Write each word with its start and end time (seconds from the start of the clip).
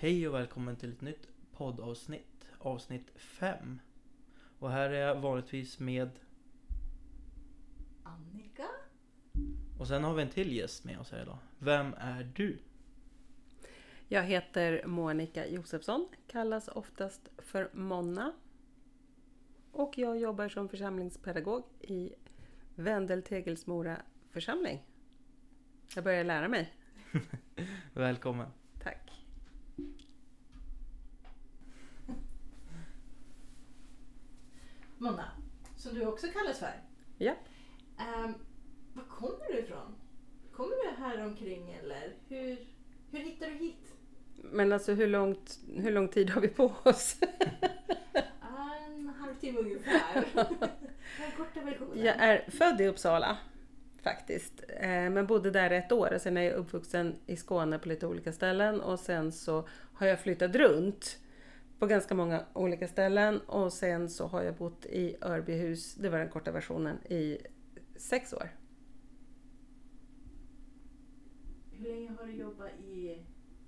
Hej 0.00 0.28
och 0.28 0.34
välkommen 0.34 0.76
till 0.76 0.92
ett 0.92 1.00
nytt 1.00 1.28
poddavsnitt, 1.52 2.48
avsnitt 2.58 3.10
5. 3.16 3.80
Och 4.58 4.70
här 4.70 4.90
är 4.90 5.06
jag 5.06 5.14
vanligtvis 5.20 5.78
med, 5.78 6.10
Annika? 8.02 8.66
och 9.78 9.88
sen 9.88 10.04
har 10.04 10.14
vi 10.14 10.22
en 10.22 10.28
till 10.28 10.56
gäst 10.56 10.84
med 10.84 10.98
oss 10.98 11.10
här 11.10 11.22
idag. 11.22 11.38
Vem 11.58 11.94
är 11.98 12.32
du? 12.34 12.58
Jag 14.08 14.22
heter 14.22 14.86
Monica 14.86 15.46
Josefsson, 15.46 16.08
kallas 16.26 16.68
oftast 16.68 17.28
för 17.38 17.70
Monna. 17.72 18.32
Och 19.72 19.98
jag 19.98 20.18
jobbar 20.18 20.48
som 20.48 20.68
församlingspedagog 20.68 21.64
i 21.80 22.12
Vendel 22.74 23.22
Tegelsmora 23.22 24.02
församling. 24.30 24.82
Jag 25.94 26.04
börjar 26.04 26.24
lära 26.24 26.48
mig. 26.48 26.74
Välkommen. 27.92 28.48
Tack. 28.82 29.08
Monna, 34.98 35.30
som 35.76 35.94
du 35.94 36.06
också 36.06 36.26
kallas 36.26 36.58
för. 36.58 36.82
Ja. 37.18 37.34
Um, 38.24 38.34
var 38.92 39.04
kommer 39.04 39.52
du 39.52 39.58
ifrån? 39.58 39.94
Kommer 40.52 40.76
du 40.84 41.02
här 41.02 41.26
omkring 41.26 41.72
eller 41.72 42.14
hur, 42.28 42.58
hur 43.10 43.18
hittar 43.18 43.46
du 43.46 43.52
hit? 43.52 43.92
Men 44.36 44.72
alltså 44.72 44.92
hur, 44.92 45.06
långt, 45.06 45.58
hur 45.76 45.90
lång 45.92 46.08
tid 46.08 46.30
har 46.30 46.40
vi 46.40 46.48
på 46.48 46.72
oss? 46.82 47.16
En 48.86 49.08
halvtimme 49.08 49.58
ungefär. 49.58 50.24
Jag 51.94 52.16
är 52.16 52.50
född 52.50 52.80
i 52.80 52.86
Uppsala 52.86 53.38
faktiskt. 54.02 54.64
Eh, 54.68 54.88
Men 54.88 55.26
bodde 55.26 55.50
där 55.50 55.70
ett 55.70 55.92
år 55.92 56.12
och 56.14 56.20
sen 56.20 56.36
är 56.36 56.42
jag 56.42 56.54
uppvuxen 56.54 57.16
i 57.26 57.36
Skåne 57.36 57.78
på 57.78 57.88
lite 57.88 58.06
olika 58.06 58.32
ställen 58.32 58.80
och 58.80 59.00
sen 59.00 59.32
så 59.32 59.68
har 59.94 60.06
jag 60.06 60.20
flyttat 60.20 60.54
runt 60.56 61.18
på 61.78 61.86
ganska 61.86 62.14
många 62.14 62.44
olika 62.52 62.88
ställen 62.88 63.40
och 63.40 63.72
sen 63.72 64.08
så 64.08 64.26
har 64.26 64.42
jag 64.42 64.54
bott 64.54 64.86
i 64.86 65.16
Örbyhus, 65.20 65.94
det 65.94 66.08
var 66.10 66.18
den 66.18 66.28
korta 66.28 66.52
versionen, 66.52 67.06
i 67.06 67.38
sex 67.96 68.32
år. 68.32 68.50
Hur 71.70 71.88
länge 71.88 72.12
har 72.18 72.26
du 72.26 72.32
jobbat 72.32 72.70
i 72.80 73.24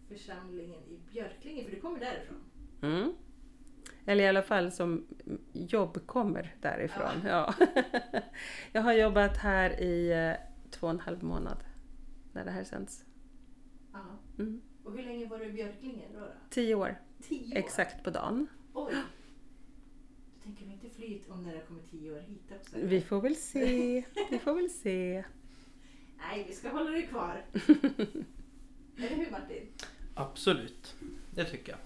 församlingen 0.09 0.81
i 0.83 1.01
Björklinge? 1.13 1.65
För 1.65 1.71
du 1.71 1.81
kommer 1.81 2.01
därifrån. 2.01 2.39
Mm. 2.83 3.13
Eller 4.07 4.25
i 4.25 4.29
alla 4.29 4.43
fall 4.43 4.73
som 4.73 5.07
jobb 5.53 6.07
kommer 6.07 6.55
därifrån. 6.61 7.27
Ja. 7.27 7.55
jag 8.73 8.83
har 8.83 8.93
jobbat 8.93 9.37
här 9.37 9.81
i 9.81 10.13
eh, 10.13 10.33
två 10.71 10.87
och 10.87 10.93
en 10.93 11.01
halv 11.01 11.25
månad 11.25 11.65
när 12.33 12.45
det 12.45 12.51
här 12.51 12.65
sänds. 12.65 13.05
Ja. 13.93 14.19
Mm. 14.39 14.61
Och 14.85 14.93
hur 14.93 15.03
länge 15.03 15.27
var 15.27 15.39
du 15.39 15.45
i 15.45 15.53
Björklinge 15.53 16.05
då? 16.15 16.21
då? 16.21 16.27
Tio 16.51 16.75
år, 16.75 17.01
Tio 17.23 17.53
år? 17.55 17.59
exakt 17.59 18.05
på 18.05 18.11
dagen. 18.11 18.47
Oj! 18.75 18.95
Du 20.35 20.43
tänker 20.43 20.65
väl 20.65 20.75
inte 20.75 20.91
fly 20.97 21.21
om 21.29 21.43
när 21.43 21.55
det 21.55 21.61
kommer 21.61 21.81
tio 21.91 22.13
år 22.13 22.21
hit 22.21 22.53
också? 22.61 22.77
Vi 22.83 23.01
får 23.01 23.21
väl 23.21 23.37
se. 23.37 24.05
Vi 24.31 24.39
får 24.39 24.55
väl 24.55 24.71
se. 24.71 25.25
Nej, 26.19 26.45
vi 26.49 26.55
ska 26.55 26.69
hålla 26.69 26.91
dig 26.91 27.07
kvar. 27.07 27.45
Eller 28.97 29.17
hur 29.17 29.31
Martin? 29.31 29.67
Absolut, 30.15 30.95
det 31.35 31.45
tycker 31.45 31.73
jag. 31.73 31.81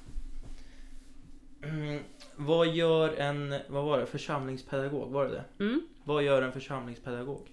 Mm, 1.70 2.02
vad 2.36 2.68
gör 2.68 3.16
en, 3.16 3.54
vad 3.68 3.84
var 3.84 3.98
det, 3.98 4.06
församlingspedagog? 4.06 5.10
Var 5.10 5.24
det 5.24 5.30
det? 5.30 5.64
Mm. 5.64 5.86
Vad 6.04 6.22
gör 6.22 6.42
en 6.42 6.52
församlingspedagog? 6.52 7.50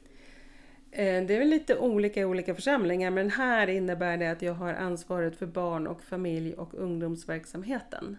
Eh, 0.91 1.25
det 1.25 1.35
är 1.35 1.39
väl 1.39 1.47
lite 1.47 1.77
olika 1.77 2.21
i 2.21 2.25
olika 2.25 2.55
församlingar 2.55 3.11
men 3.11 3.29
här 3.29 3.67
innebär 3.67 4.17
det 4.17 4.31
att 4.31 4.41
jag 4.41 4.53
har 4.53 4.73
ansvaret 4.73 5.35
för 5.35 5.45
barn 5.45 5.87
och 5.87 6.03
familj 6.03 6.53
och 6.53 6.73
ungdomsverksamheten. 6.73 8.17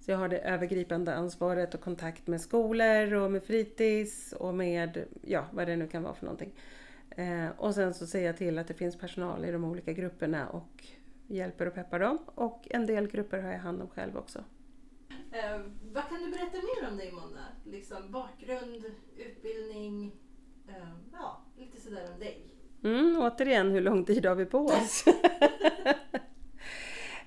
Så 0.00 0.10
jag 0.10 0.18
har 0.18 0.28
det 0.28 0.38
övergripande 0.38 1.14
ansvaret 1.14 1.74
och 1.74 1.80
kontakt 1.80 2.26
med 2.26 2.40
skolor 2.40 3.14
och 3.14 3.32
med 3.32 3.42
fritids 3.42 4.32
och 4.32 4.54
med 4.54 5.04
ja, 5.22 5.46
vad 5.52 5.66
det 5.66 5.76
nu 5.76 5.86
kan 5.86 6.02
vara 6.02 6.14
för 6.14 6.24
någonting. 6.24 6.52
Eh, 7.10 7.48
och 7.56 7.74
sen 7.74 7.94
så 7.94 8.06
ser 8.06 8.26
jag 8.26 8.36
till 8.36 8.58
att 8.58 8.68
det 8.68 8.74
finns 8.74 8.96
personal 8.96 9.44
i 9.44 9.52
de 9.52 9.64
olika 9.64 9.92
grupperna 9.92 10.48
och 10.48 10.84
hjälper 11.26 11.66
och 11.66 11.74
peppar 11.74 11.98
dem. 11.98 12.18
Och 12.34 12.66
en 12.70 12.86
del 12.86 13.08
grupper 13.08 13.38
har 13.38 13.50
jag 13.50 13.58
hand 13.58 13.82
om 13.82 13.88
själv 13.88 14.16
också. 14.16 14.44
Eh, 15.32 15.60
vad 15.92 16.08
kan 16.08 16.18
du 16.18 16.30
berätta 16.30 16.56
mer 16.56 16.90
om 16.90 16.96
dig 16.96 17.12
Mona? 17.12 17.46
Liksom 17.64 18.12
bakgrund, 18.12 18.84
utbildning, 19.16 20.12
eh, 20.68 20.88
ja, 21.12 21.42
sådär 21.88 22.12
om 22.14 22.20
dig. 22.20 22.38
Mm, 22.84 23.18
återigen, 23.18 23.70
hur 23.70 23.80
lång 23.80 24.04
tid 24.04 24.26
har 24.26 24.34
vi 24.34 24.44
på 24.44 24.58
oss? 24.58 25.04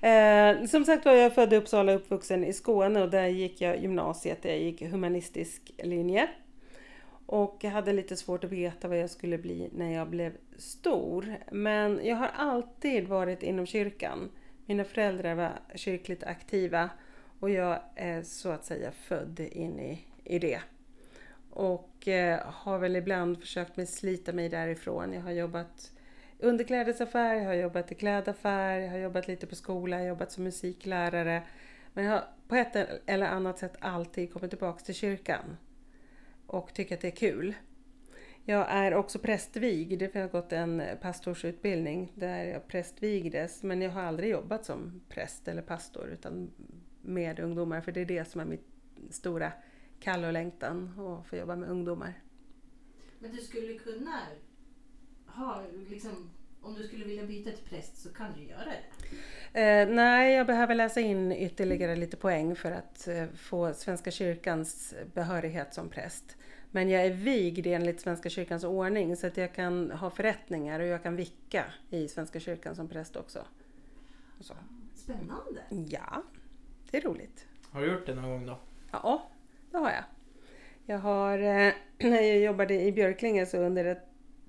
eh, 0.00 0.64
som 0.64 0.84
sagt 0.84 1.04
var 1.04 1.12
jag 1.12 1.34
född 1.34 1.52
i 1.52 1.56
Uppsala 1.56 1.92
och 1.92 2.00
uppvuxen 2.00 2.44
i 2.44 2.52
Skåne 2.52 3.02
och 3.02 3.10
där 3.10 3.26
gick 3.26 3.60
jag 3.60 3.82
gymnasiet. 3.82 4.44
Jag 4.44 4.58
gick 4.58 4.82
humanistisk 4.82 5.72
linje. 5.78 6.28
Och 7.26 7.58
jag 7.60 7.70
hade 7.70 7.92
lite 7.92 8.16
svårt 8.16 8.44
att 8.44 8.50
veta 8.50 8.88
vad 8.88 8.98
jag 8.98 9.10
skulle 9.10 9.38
bli 9.38 9.70
när 9.72 9.92
jag 9.92 10.08
blev 10.08 10.32
stor. 10.56 11.36
Men 11.52 12.00
jag 12.04 12.16
har 12.16 12.30
alltid 12.36 13.08
varit 13.08 13.42
inom 13.42 13.66
kyrkan. 13.66 14.30
Mina 14.66 14.84
föräldrar 14.84 15.34
var 15.34 15.52
kyrkligt 15.74 16.24
aktiva 16.24 16.90
och 17.40 17.50
jag 17.50 17.78
är 17.94 18.22
så 18.22 18.48
att 18.48 18.64
säga 18.64 18.92
född 18.92 19.40
in 19.40 19.80
i, 19.80 20.04
i 20.24 20.38
det. 20.38 20.60
Och 21.52 22.08
eh, 22.08 22.40
har 22.44 22.78
väl 22.78 22.96
ibland 22.96 23.40
försökt 23.40 23.76
mig 23.76 23.86
slita 23.86 24.32
mig 24.32 24.48
därifrån. 24.48 25.12
Jag 25.12 25.22
har 25.22 25.30
jobbat 25.30 25.92
i 26.38 26.44
underklädesaffär, 26.44 27.34
jag 27.34 27.44
har 27.44 27.54
jobbat 27.54 27.92
i 27.92 27.94
klädaffär, 27.94 28.78
jag 28.78 28.90
har 28.90 28.98
jobbat 28.98 29.28
lite 29.28 29.46
på 29.46 29.54
skola, 29.54 29.96
jag 29.96 30.02
har 30.02 30.08
jobbat 30.08 30.32
som 30.32 30.44
musiklärare. 30.44 31.42
Men 31.92 32.04
jag 32.04 32.12
har 32.12 32.24
på 32.48 32.56
ett 32.56 32.76
eller 33.06 33.26
annat 33.26 33.58
sätt 33.58 33.76
alltid 33.80 34.32
kommit 34.32 34.50
tillbaka 34.50 34.84
till 34.84 34.94
kyrkan. 34.94 35.56
Och 36.46 36.74
tycker 36.74 36.94
att 36.94 37.00
det 37.00 37.08
är 37.08 37.16
kul. 37.16 37.54
Jag 38.44 38.66
är 38.70 38.94
också 38.94 39.18
prästvigd, 39.18 40.12
för 40.12 40.18
jag 40.18 40.26
har 40.26 40.32
gått 40.32 40.52
en 40.52 40.82
pastorsutbildning 41.00 42.12
där 42.14 42.44
jag 42.44 42.68
prästvigdes. 42.68 43.62
Men 43.62 43.82
jag 43.82 43.90
har 43.90 44.02
aldrig 44.02 44.30
jobbat 44.30 44.64
som 44.64 45.00
präst 45.08 45.48
eller 45.48 45.62
pastor 45.62 46.08
utan 46.08 46.50
med 47.02 47.40
ungdomar. 47.40 47.80
För 47.80 47.92
det 47.92 48.00
är 48.00 48.06
det 48.06 48.24
som 48.24 48.40
är 48.40 48.44
mitt 48.44 48.66
stora 49.10 49.52
kall 50.02 50.24
och 50.24 50.32
längtan 50.32 51.00
att 51.00 51.26
få 51.26 51.36
jobba 51.36 51.56
med 51.56 51.68
ungdomar. 51.68 52.14
Men 53.18 53.32
du 53.32 53.40
skulle 53.40 53.74
kunna 53.74 54.20
ha, 55.26 55.62
liksom, 55.88 56.30
om 56.62 56.74
du 56.74 56.82
skulle 56.82 57.04
vilja 57.04 57.26
byta 57.26 57.50
till 57.50 57.64
präst 57.64 57.96
så 57.96 58.08
kan 58.08 58.32
du 58.36 58.42
göra 58.42 58.64
det. 58.64 59.60
Eh, 59.60 59.88
nej, 59.88 60.34
jag 60.34 60.46
behöver 60.46 60.74
läsa 60.74 61.00
in 61.00 61.32
ytterligare 61.32 61.96
lite 61.96 62.16
poäng 62.16 62.56
för 62.56 62.72
att 62.72 63.08
eh, 63.08 63.26
få 63.34 63.74
Svenska 63.74 64.10
kyrkans 64.10 64.94
behörighet 65.14 65.74
som 65.74 65.88
präst. 65.88 66.36
Men 66.70 66.88
jag 66.88 67.06
är 67.06 67.10
vigd 67.10 67.66
enligt 67.66 68.00
Svenska 68.00 68.28
kyrkans 68.28 68.64
ordning 68.64 69.16
så 69.16 69.26
att 69.26 69.36
jag 69.36 69.54
kan 69.54 69.90
ha 69.90 70.10
förrättningar 70.10 70.80
och 70.80 70.86
jag 70.86 71.02
kan 71.02 71.16
vicka 71.16 71.64
i 71.90 72.08
Svenska 72.08 72.40
kyrkan 72.40 72.76
som 72.76 72.88
präst 72.88 73.16
också. 73.16 73.46
Så. 74.40 74.54
Spännande! 74.94 75.62
Ja, 75.90 76.22
det 76.90 76.96
är 76.96 77.00
roligt. 77.00 77.46
Har 77.70 77.80
du 77.80 77.92
gjort 77.92 78.06
det 78.06 78.14
någon 78.14 78.30
gång 78.30 78.46
då? 78.46 78.58
Ja, 78.90 79.30
det 79.72 79.78
har 79.78 79.90
jag. 79.90 80.04
Jag 80.86 80.98
har, 80.98 81.38
eh, 81.38 81.72
när 81.98 82.22
jag 82.22 82.38
jobbade 82.38 82.82
i 82.82 82.92
Björklinge 82.92 83.46
så 83.46 83.58
under, 83.58 83.84
ett, 83.84 84.04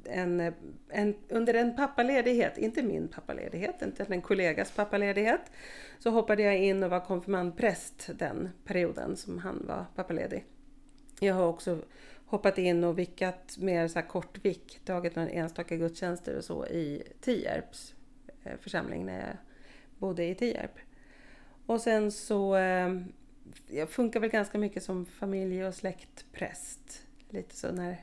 en, 0.06 0.40
eh, 0.40 0.54
en, 0.90 1.16
under 1.30 1.54
en 1.54 1.76
pappaledighet, 1.76 2.58
inte 2.58 2.84
min 2.84 3.08
pappaledighet, 3.08 3.82
inte 3.82 4.06
en 4.10 4.22
kollegas 4.22 4.72
pappaledighet, 4.72 5.42
så 6.00 6.10
hoppade 6.10 6.44
jag 6.44 6.58
in 6.58 6.84
och 6.84 6.90
var 6.90 7.00
konfirmandpräst 7.00 8.10
den 8.16 8.50
perioden 8.66 9.18
som 9.18 9.38
han 9.38 9.66
var 9.68 9.86
pappaledig. 9.96 10.46
Jag 11.20 11.34
har 11.34 11.48
också 11.48 11.80
hoppat 12.26 12.58
in 12.58 12.84
och 12.84 13.00
vickat 13.00 13.58
mer 13.58 13.88
så 13.88 14.00
här 14.00 14.08
kort 14.08 14.46
vick, 14.46 14.80
tagit 14.86 15.16
några 15.16 15.30
enstaka 15.30 15.76
gudstjänster 15.76 16.38
och 16.38 16.44
så 16.44 16.66
i 16.66 17.04
Tierps 17.22 17.96
eh, 18.44 18.58
församling 18.60 19.06
när 19.06 19.20
jag 19.20 19.38
bodde 19.98 20.26
i 20.26 20.36
Tierp. 20.36 20.72
Och 21.66 21.82
sen 21.82 22.12
så 22.12 22.56
jag 23.68 23.90
funkar 23.90 24.20
väl 24.20 24.30
ganska 24.30 24.58
mycket 24.58 24.84
som 24.84 25.06
familje 25.06 25.68
och 25.68 25.76
släktpräst. 25.76 27.08
Lite 27.30 27.56
så 27.56 27.72
när 27.72 27.98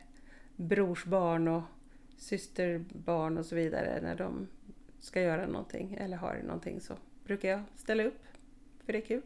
brorsbarn 0.56 1.48
och 1.48 1.62
systerbarn 2.18 3.38
och 3.38 3.46
så 3.46 3.54
vidare, 3.54 4.00
när 4.02 4.14
de 4.14 4.48
ska 4.98 5.20
göra 5.20 5.46
någonting 5.46 5.94
eller 6.00 6.16
har 6.16 6.40
någonting 6.44 6.80
så 6.80 6.94
brukar 7.24 7.48
jag 7.48 7.62
ställa 7.76 8.02
upp. 8.02 8.22
För 8.84 8.92
det 8.92 8.98
är 8.98 9.06
kul. 9.06 9.22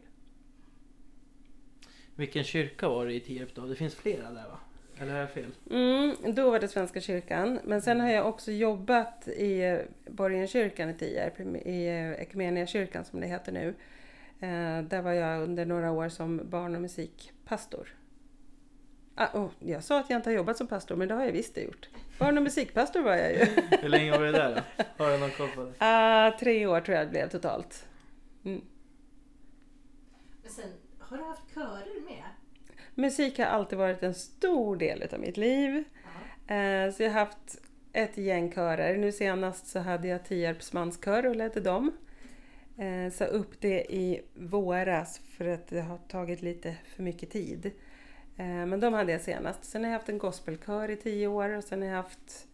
Vilken 2.15 2.43
kyrka 2.43 2.89
var 2.89 3.05
det 3.05 3.13
i 3.13 3.19
Tierp 3.19 3.55
då? 3.55 3.65
Det 3.65 3.75
finns 3.75 3.95
flera 3.95 4.31
där 4.31 4.47
va? 4.47 4.59
Eller 4.97 5.11
har 5.11 5.19
jag 5.19 5.31
fel? 5.31 5.51
Mm, 5.71 6.15
då 6.35 6.51
var 6.51 6.59
det 6.59 6.67
Svenska 6.67 7.01
kyrkan. 7.01 7.59
Men 7.63 7.81
sen 7.81 7.99
har 7.99 8.09
jag 8.09 8.27
också 8.27 8.51
jobbat 8.51 9.27
i 9.27 9.79
Borgenkyrkan 10.07 10.89
i 10.89 10.93
Tierp, 10.93 11.39
i 11.65 11.87
Equmeniakyrkan 12.19 13.05
som 13.05 13.19
det 13.19 13.27
heter 13.27 13.51
nu. 13.51 13.73
Eh, 14.39 14.81
där 14.83 15.01
var 15.01 15.11
jag 15.11 15.43
under 15.43 15.65
några 15.65 15.91
år 15.91 16.09
som 16.09 16.49
barn 16.49 16.75
och 16.75 16.81
musikpastor. 16.81 17.95
Ah, 19.15 19.27
oh, 19.39 19.49
jag 19.59 19.83
sa 19.83 19.99
att 19.99 20.09
jag 20.09 20.17
inte 20.19 20.29
har 20.29 20.35
jobbat 20.35 20.57
som 20.57 20.67
pastor, 20.67 20.95
men 20.95 21.07
det 21.07 21.13
har 21.13 21.23
jag 21.25 21.31
visst 21.31 21.55
det 21.55 21.61
gjort. 21.61 21.89
Barn 22.19 22.37
och 22.37 22.43
musikpastor 22.43 23.01
var 23.01 23.15
jag 23.15 23.31
ju. 23.33 23.45
Hur 23.81 23.89
länge 23.89 24.11
var 24.11 24.25
det 24.25 24.31
där 24.31 24.63
då? 24.77 25.03
Har 25.03 25.11
du 25.11 25.17
någon 25.17 25.31
koll 25.31 25.49
på 25.55 25.63
det? 25.63 25.73
Ah, 25.79 26.37
tre 26.39 26.65
år 26.67 26.81
tror 26.81 26.97
jag 26.97 27.07
det 27.07 27.11
blev 27.11 27.29
totalt. 27.29 27.87
Mm. 28.45 28.61
sen, 30.47 30.69
har 30.99 31.17
du 31.17 31.23
haft 31.23 31.53
körer 31.53 32.05
med? 32.05 32.23
Musik 32.95 33.39
har 33.39 33.45
alltid 33.45 33.77
varit 33.79 34.03
en 34.03 34.13
stor 34.13 34.75
del 34.75 35.03
av 35.13 35.19
mitt 35.19 35.37
liv. 35.37 35.83
Eh, 36.47 36.91
Så 36.91 37.03
jag 37.03 37.11
har 37.11 37.19
haft 37.19 37.61
ett 37.93 38.17
gäng 38.17 38.51
körer. 38.51 38.97
Nu 38.97 39.11
senast 39.11 39.67
så 39.67 39.79
hade 39.79 40.07
jag 40.07 40.25
Tierps 40.25 40.73
manskör 40.73 41.25
och 41.25 41.35
ledde 41.35 41.59
dem. 41.59 41.91
Eh, 42.77 43.11
Sa 43.11 43.25
upp 43.25 43.61
det 43.61 43.93
i 43.93 44.21
våras 44.33 45.17
för 45.19 45.45
att 45.47 45.67
det 45.67 45.81
har 45.81 45.97
tagit 45.97 46.41
lite 46.41 46.77
för 46.85 47.03
mycket 47.03 47.29
tid. 47.31 47.65
Eh, 48.37 48.45
Men 48.65 48.79
de 48.79 48.93
hade 48.93 49.11
jag 49.11 49.21
senast. 49.21 49.63
Sen 49.65 49.83
har 49.83 49.91
jag 49.91 49.97
haft 49.97 50.09
en 50.09 50.17
gospelkör 50.17 50.89
i 50.89 50.95
tio 50.95 51.27
år 51.27 51.49
och 51.49 51.63
sen 51.63 51.81
har 51.81 51.89
jag 51.89 51.95
haft 51.95 52.47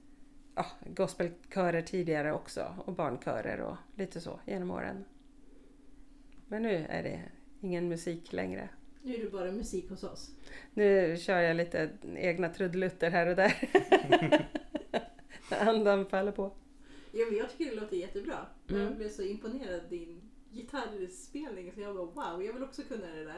ja, 0.56 0.66
gospelkörer 0.96 1.82
tidigare 1.82 2.34
också 2.34 2.76
och 2.86 2.94
barnkörer 2.94 3.60
och 3.62 3.78
lite 3.96 4.22
så 4.22 4.40
genom 4.46 4.72
åren. 4.72 5.06
Men 6.48 6.62
nu 6.62 6.86
är 6.90 7.04
det 7.04 7.22
ingen 7.62 7.88
musik 7.90 8.34
längre. 8.34 8.70
Nu 9.04 9.16
är 9.16 9.24
det 9.24 9.30
bara 9.32 9.52
musik 9.52 9.90
hos 9.90 10.04
oss. 10.04 10.32
Nu 10.74 11.18
kör 11.18 11.42
jag 11.42 11.56
lite 11.56 11.90
egna 12.16 12.50
trudelutter 12.50 13.12
här 13.12 13.28
och 13.28 13.36
där. 13.36 13.70
Andan 15.60 16.06
faller 16.06 16.32
på. 16.32 16.52
Ja, 17.12 17.26
men 17.26 17.38
jag 17.38 17.50
tycker 17.52 17.76
det 17.76 17.82
låter 17.82 17.98
jättebra. 17.98 18.46
Mm. 18.70 18.82
Jag 18.82 18.96
blev 18.96 19.10
så 19.10 19.22
imponerad 19.22 19.80
av 19.80 19.90
din 19.90 20.22
gitarrspelning 20.52 21.72
så 21.74 21.82
jag 21.82 21.96
bara 21.96 22.06
wow, 22.06 22.44
jag 22.44 22.54
vill 22.54 22.64
också 22.64 22.82
kunna 22.82 23.08
det 23.08 23.24
där. 23.24 23.38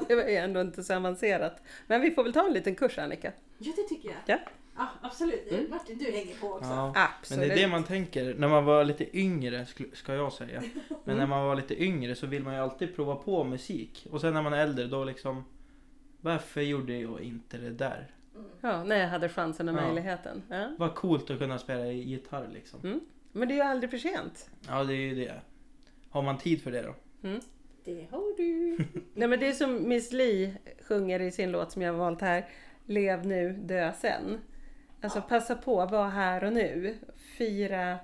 Det 0.08 0.14
var 0.14 0.22
ju 0.22 0.36
ändå 0.36 0.60
inte 0.60 0.84
så 0.84 0.94
avancerat. 0.94 1.62
Men 1.86 2.00
vi 2.00 2.10
får 2.10 2.22
väl 2.22 2.32
ta 2.32 2.46
en 2.46 2.52
liten 2.52 2.74
kurs 2.74 2.98
Annika. 2.98 3.32
Ja, 3.58 3.72
det 3.76 3.82
tycker 3.82 4.08
jag. 4.08 4.18
Ja. 4.26 4.38
Ja, 4.76 4.88
absolut. 5.00 5.52
Mm. 5.52 5.70
Martin, 5.70 5.98
du 5.98 6.04
hänger 6.04 6.34
på 6.34 6.52
också. 6.52 6.70
Ja. 6.70 6.92
Men 6.94 7.02
Absolut. 7.18 7.48
det 7.48 7.54
är 7.54 7.56
det 7.56 7.68
man 7.68 7.84
tänker 7.84 8.34
när 8.34 8.48
man 8.48 8.64
var 8.64 8.84
lite 8.84 9.18
yngre 9.18 9.66
ska 9.92 10.14
jag 10.14 10.32
säga. 10.32 10.62
Men 11.04 11.16
när 11.16 11.26
man 11.26 11.44
var 11.44 11.56
lite 11.56 11.82
yngre 11.82 12.14
så 12.14 12.26
vill 12.26 12.42
man 12.42 12.54
ju 12.54 12.60
alltid 12.60 12.96
prova 12.96 13.16
på 13.16 13.44
musik. 13.44 14.06
Och 14.10 14.20
sen 14.20 14.34
när 14.34 14.42
man 14.42 14.52
är 14.52 14.62
äldre 14.62 14.86
då 14.86 15.04
liksom 15.04 15.44
Varför 16.20 16.60
gjorde 16.60 16.98
jag 16.98 17.20
inte 17.20 17.58
det 17.58 17.70
där? 17.70 18.14
Mm. 18.40 18.50
Ja, 18.60 18.84
när 18.84 18.96
jag 18.96 19.08
hade 19.08 19.28
chansen 19.28 19.68
och 19.68 19.74
Ja. 19.76 19.86
möjligheten. 19.86 20.42
Ja. 20.48 20.74
Vad 20.78 20.94
coolt 20.94 21.30
att 21.30 21.38
kunna 21.38 21.58
spela 21.58 21.86
i 21.86 22.02
gitarr 22.02 22.48
liksom. 22.52 23.00
Men 23.32 23.48
det 23.48 23.54
är 23.54 23.56
ju 23.56 23.62
aldrig 23.62 23.90
för 23.90 23.98
sent. 23.98 24.50
Ja 24.68 24.84
det 24.84 24.92
är 24.94 24.96
ju 24.96 25.14
det. 25.14 25.40
Har 26.10 26.22
man 26.22 26.38
tid 26.38 26.62
för 26.62 26.70
det 26.72 26.82
då? 26.82 26.94
Det 27.84 28.06
har 28.10 28.36
du. 28.36 28.78
Nej 29.14 29.28
men 29.28 29.40
det 29.40 29.46
är 29.48 29.52
som 29.52 29.88
Miss 29.88 30.12
Li 30.12 30.54
sjunger 30.88 31.20
i 31.20 31.30
sin 31.30 31.52
låt 31.52 31.72
som 31.72 31.82
jag 31.82 31.92
har 31.92 31.98
valt 31.98 32.20
här. 32.20 32.48
Lev 32.86 33.26
nu, 33.26 33.52
dö 33.52 33.92
sen. 33.92 34.38
Alltså 35.00 35.22
passa 35.28 35.54
på, 35.54 35.86
var 35.86 36.08
här 36.08 36.44
och 36.44 36.52
nu. 36.52 36.96
Fira 37.16 37.98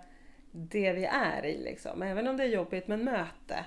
det 0.53 0.93
vi 0.93 1.05
är 1.05 1.47
i 1.47 1.59
liksom. 1.65 2.03
Även 2.03 2.29
om 2.29 2.37
det 2.37 2.43
är 2.44 2.49
jobbigt 2.49 2.88
men 2.88 3.05
möte. 3.05 3.65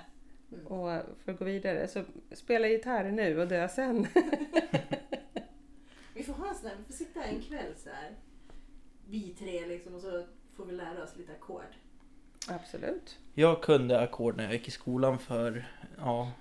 Mm. 0.52 0.66
Och 0.66 1.02
för 1.24 1.32
att 1.32 1.38
gå 1.38 1.44
vidare 1.44 1.88
så 1.88 2.02
spela 2.32 2.68
gitarr 2.68 3.04
nu 3.10 3.40
och 3.40 3.48
dö 3.48 3.68
sen. 3.68 4.06
Här, 6.68 6.76
vi 6.78 6.84
får 6.84 6.92
sitta 6.92 7.24
en 7.24 7.40
kväll 7.40 7.74
så 7.76 7.90
här. 7.90 8.14
Vi 9.08 9.34
tre 9.38 9.66
liksom 9.66 9.94
och 9.94 10.00
så 10.00 10.24
får 10.56 10.64
vi 10.64 10.72
lära 10.72 11.02
oss 11.02 11.16
lite 11.16 11.32
ackord. 11.32 11.74
Absolut. 12.48 13.18
Jag 13.34 13.62
kunde 13.62 14.00
ackord 14.00 14.36
när 14.36 14.44
jag 14.44 14.52
gick 14.52 14.68
i 14.68 14.70
skolan 14.70 15.18
för 15.18 15.68
ja, 15.98 16.32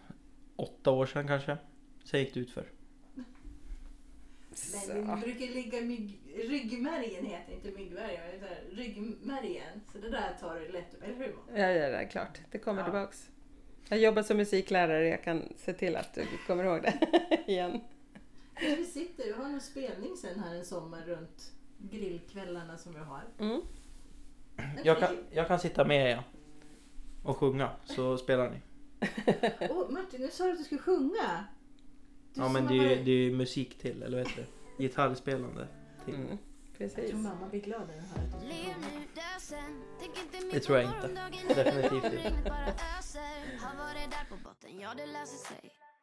åtta 0.55 0.91
år 0.91 1.05
sedan 1.05 1.27
kanske. 1.27 1.57
Sen 2.03 2.19
gick 2.19 2.33
det 2.33 2.39
ut 2.39 2.51
för. 2.51 2.65
Men 4.89 5.05
det 5.11 5.21
brukar 5.21 5.53
ligga 5.53 5.81
mygg, 5.81 6.19
ryggmärgen 6.35 7.25
heter 7.25 7.53
inte 7.53 7.71
myggmärgen, 7.71 8.19
här, 8.41 8.63
ryggmärgen. 8.71 9.81
Så 9.91 9.97
det 9.97 10.09
där 10.09 10.37
tar 10.39 10.59
du 10.59 10.67
lätt 10.71 10.93
upp, 10.93 11.03
eller 11.03 11.15
hur? 11.15 11.35
Ja, 11.53 11.59
ja, 11.71 11.89
det 11.89 11.95
är 11.97 12.07
klart. 12.09 12.39
Det 12.51 12.57
kommer 12.57 12.79
Ja. 12.81 12.85
tillbaks. 12.85 13.29
Jag 13.89 13.99
jobbar 13.99 14.23
som 14.23 14.37
musiklärare, 14.37 15.07
jag 15.09 15.23
kan 15.23 15.53
se 15.57 15.73
till 15.73 15.95
att 15.95 16.13
du 16.13 16.25
kommer 16.47 16.63
ihåg 16.63 16.81
det 16.81 16.99
igen. 17.51 17.81
Vi 18.59 18.85
sitter, 18.85 19.23
vi 19.23 19.31
har 19.31 19.49
någon 19.49 19.61
spelning 19.61 20.17
sen 20.17 20.39
här 20.39 20.55
en 20.55 20.65
sommar 20.65 21.01
runt 21.01 21.51
grillkvällarna 21.77 22.77
som 22.77 22.93
vi 22.93 22.99
har. 22.99 23.23
Mm. 23.39 23.61
En 24.55 24.79
Jag 24.83 24.99
kan, 24.99 25.17
jag 25.31 25.47
kan 25.47 25.59
sitta 25.59 25.85
med 25.85 26.11
er 26.11 26.23
och 27.23 27.37
sjunga 27.37 27.71
så 27.85 28.17
spelar 28.17 28.49
ni. 28.49 28.61
Åh 29.69 29.89
Martin, 29.89 30.21
nu 30.21 30.29
sa 30.31 30.43
du 30.43 30.51
att 30.51 30.57
du 30.57 30.63
skulle 30.63 30.81
sjunga. 30.81 31.45
Du 32.33 32.41
Ja 32.41 32.49
men 32.49 32.67
det 32.67 32.73
är 32.73 32.97
ju 32.97 33.03
det 33.03 33.11
är 33.11 33.15
ju 33.15 33.35
musik 33.35 33.77
till, 33.77 34.03
eller 34.03 34.17
vad 34.17 34.27
heter 34.27 34.41
det? 34.41 34.83
Gitarrspelande 34.83 35.67
till. 36.05 36.15
Mm. 36.15 36.27
Jag 36.27 36.39
Precis. 36.77 37.09
tror 37.09 37.19
mamma 37.19 37.49
blir 37.49 37.61
glad 37.61 37.87
när 37.87 37.93
hon 37.93 38.03
hör 38.03 38.23
att 38.23 38.31
du 38.31 38.47
ska 38.47 38.55
sjunga. 38.55 38.75
Det 40.51 40.59
på 40.59 40.65
tror 40.65 40.77
jag 40.77 40.85
inte. 40.85 41.63
Definitivt 41.63 42.13
inte. 42.13 42.53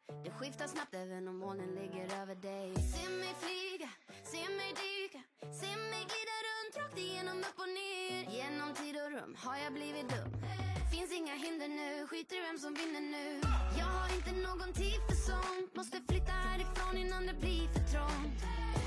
Det. 0.07 0.23
Det 0.23 0.31
skiftar 0.31 0.67
snabbt 0.67 0.93
även 0.93 1.27
om 1.27 1.37
molnen 1.37 1.71
ligger 1.75 2.21
över 2.21 2.35
dig. 2.35 2.75
Se 2.93 3.09
mig 3.09 3.33
flyga, 3.43 3.89
se 4.23 4.41
mig 4.59 4.71
dyka. 4.83 5.21
Se 5.61 5.69
mig 5.91 6.03
glida 6.11 6.37
runt, 6.47 6.73
rakt 6.81 6.97
igenom 6.97 7.37
upp 7.39 7.59
och 7.63 7.71
ner. 7.79 8.21
Genom 8.37 8.69
tid 8.73 8.95
och 9.03 9.11
rum 9.11 9.35
har 9.43 9.57
jag 9.63 9.73
blivit 9.73 10.09
dum. 10.09 10.31
Finns 10.93 11.11
inga 11.19 11.35
hinder 11.35 11.67
nu, 11.67 12.07
skiter 12.07 12.35
i 12.35 12.41
vem 12.47 12.57
som 12.57 12.73
vinner 12.73 13.01
nu. 13.15 13.27
Jag 13.79 13.89
har 13.97 14.07
inte 14.17 14.31
någon 14.47 14.73
tid 14.73 14.99
för 15.09 15.17
sånt. 15.29 15.75
Måste 15.75 15.97
flytta 16.09 16.33
härifrån 16.47 16.97
innan 16.97 17.25
det 17.29 17.37
blir 17.43 17.65
för 17.73 17.83
trångt. 17.93 18.39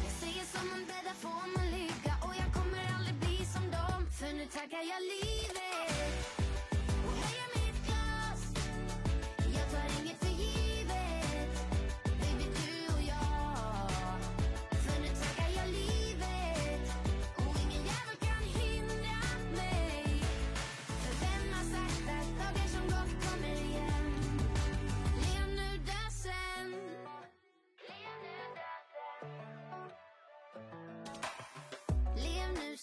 Jag 0.04 0.14
säger 0.22 0.44
som 0.54 0.64
man 0.72 0.82
bäddar 0.90 1.16
får 1.24 1.46
man 1.56 1.66
ligga 1.78 2.12
och 2.26 2.34
jag 2.40 2.48
kommer 2.58 2.82
aldrig 2.96 3.16
bli 3.24 3.36
som 3.54 3.64
dem. 3.76 4.00
För 4.18 4.30
nu 4.38 4.46
tackar 4.46 4.82
jag 4.92 5.00
livet 5.14 6.39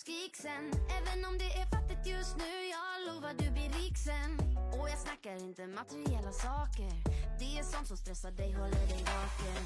skrik 0.07 0.35
sen. 0.35 0.65
Även 0.97 1.19
om 1.25 1.37
det 1.37 1.49
är 1.61 1.65
fattigt 1.75 2.07
just 2.15 2.37
nu 2.37 2.51
Jag 2.75 2.93
lovar 3.07 3.33
du 3.41 3.47
blir 3.55 3.69
rik 3.79 3.97
sen. 4.09 4.31
Och 4.77 4.89
jag 4.93 4.99
snackar 5.05 5.35
inte 5.47 5.67
materiella 5.79 6.31
saker. 6.47 6.91
Det 7.39 7.49
är 7.59 7.63
sånt 7.73 7.87
som 7.91 7.97
stressar 8.03 8.31
dig, 8.31 8.51
håller 8.61 8.85
dig 8.91 9.01
vaken. 9.13 9.63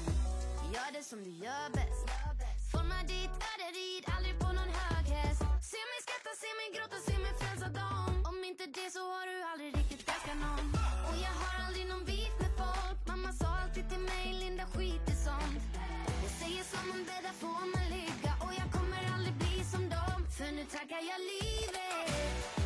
Gör 0.74 0.90
det 0.96 1.04
som 1.10 1.18
du 1.26 1.32
gör 1.46 1.66
bäst. 1.78 2.04
Forma 2.72 2.98
ditt 3.12 3.36
öde, 3.50 3.68
rid 3.80 4.04
aldrig 4.14 4.34
på 4.42 4.48
någon 4.58 4.72
hög 4.82 5.04
häst. 5.16 5.42
Se 5.72 5.80
mig 5.90 6.00
skratta, 6.06 6.32
se 6.42 6.50
mig 6.58 6.68
gråta, 6.74 6.98
se 7.08 7.14
mig 7.24 7.32
frälsa 7.40 7.68
dem. 7.80 8.12
Om 8.30 8.36
inte 8.50 8.64
det 8.78 8.88
så 8.96 9.02
har 9.14 9.24
du 9.30 9.36
aldrig 9.50 9.70
riktigt 9.78 10.02
älskat 10.14 10.38
någon. 10.46 10.66
Och 11.08 11.16
jag 11.26 11.34
har 11.42 11.54
aldrig 11.66 11.84
någon 11.92 12.04
beef 12.10 12.34
med 12.42 12.52
folk. 12.62 12.98
Mamma 13.10 13.30
sa 13.40 13.48
alltid 13.62 13.84
till 13.90 14.04
mig, 14.12 14.26
Linda 14.42 14.66
skit 14.74 15.04
i 15.12 15.16
sånt. 15.26 15.64
Jag 16.24 16.32
säger 16.40 16.64
som 16.72 16.82
man 16.90 17.02
bäddar 17.10 17.34
får 17.42 17.62
man 17.74 17.84
ligga 17.96 18.32
dem 20.42 20.48
För 20.48 20.56
nu 20.56 20.64
tackar 20.64 20.96
jag 20.96 21.20
livet 21.20 22.61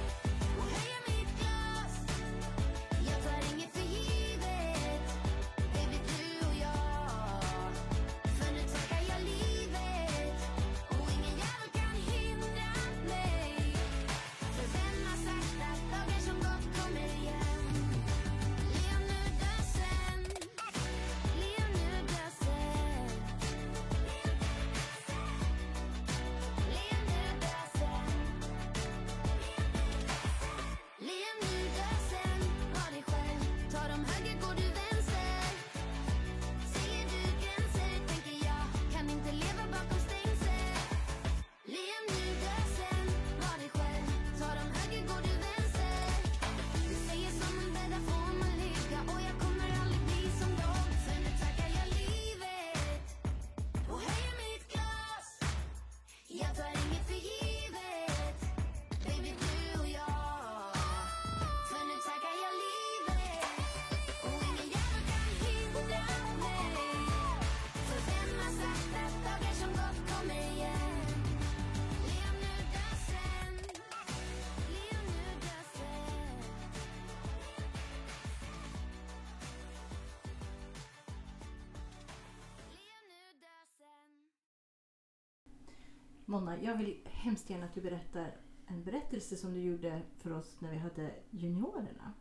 Monna, 86.26 86.62
jag 86.62 86.74
vill 86.76 86.96
hemskt 87.04 87.50
gärna 87.50 87.64
att 87.64 87.74
du 87.74 87.80
berättar 87.80 88.36
en 88.66 88.84
berättelse 88.84 89.36
som 89.36 89.54
du 89.54 89.60
gjorde 89.60 90.00
för 90.18 90.32
oss 90.38 90.56
när 90.60 90.70
vi 90.70 90.76
hade 90.78 91.10
juniorerna. 91.30 92.12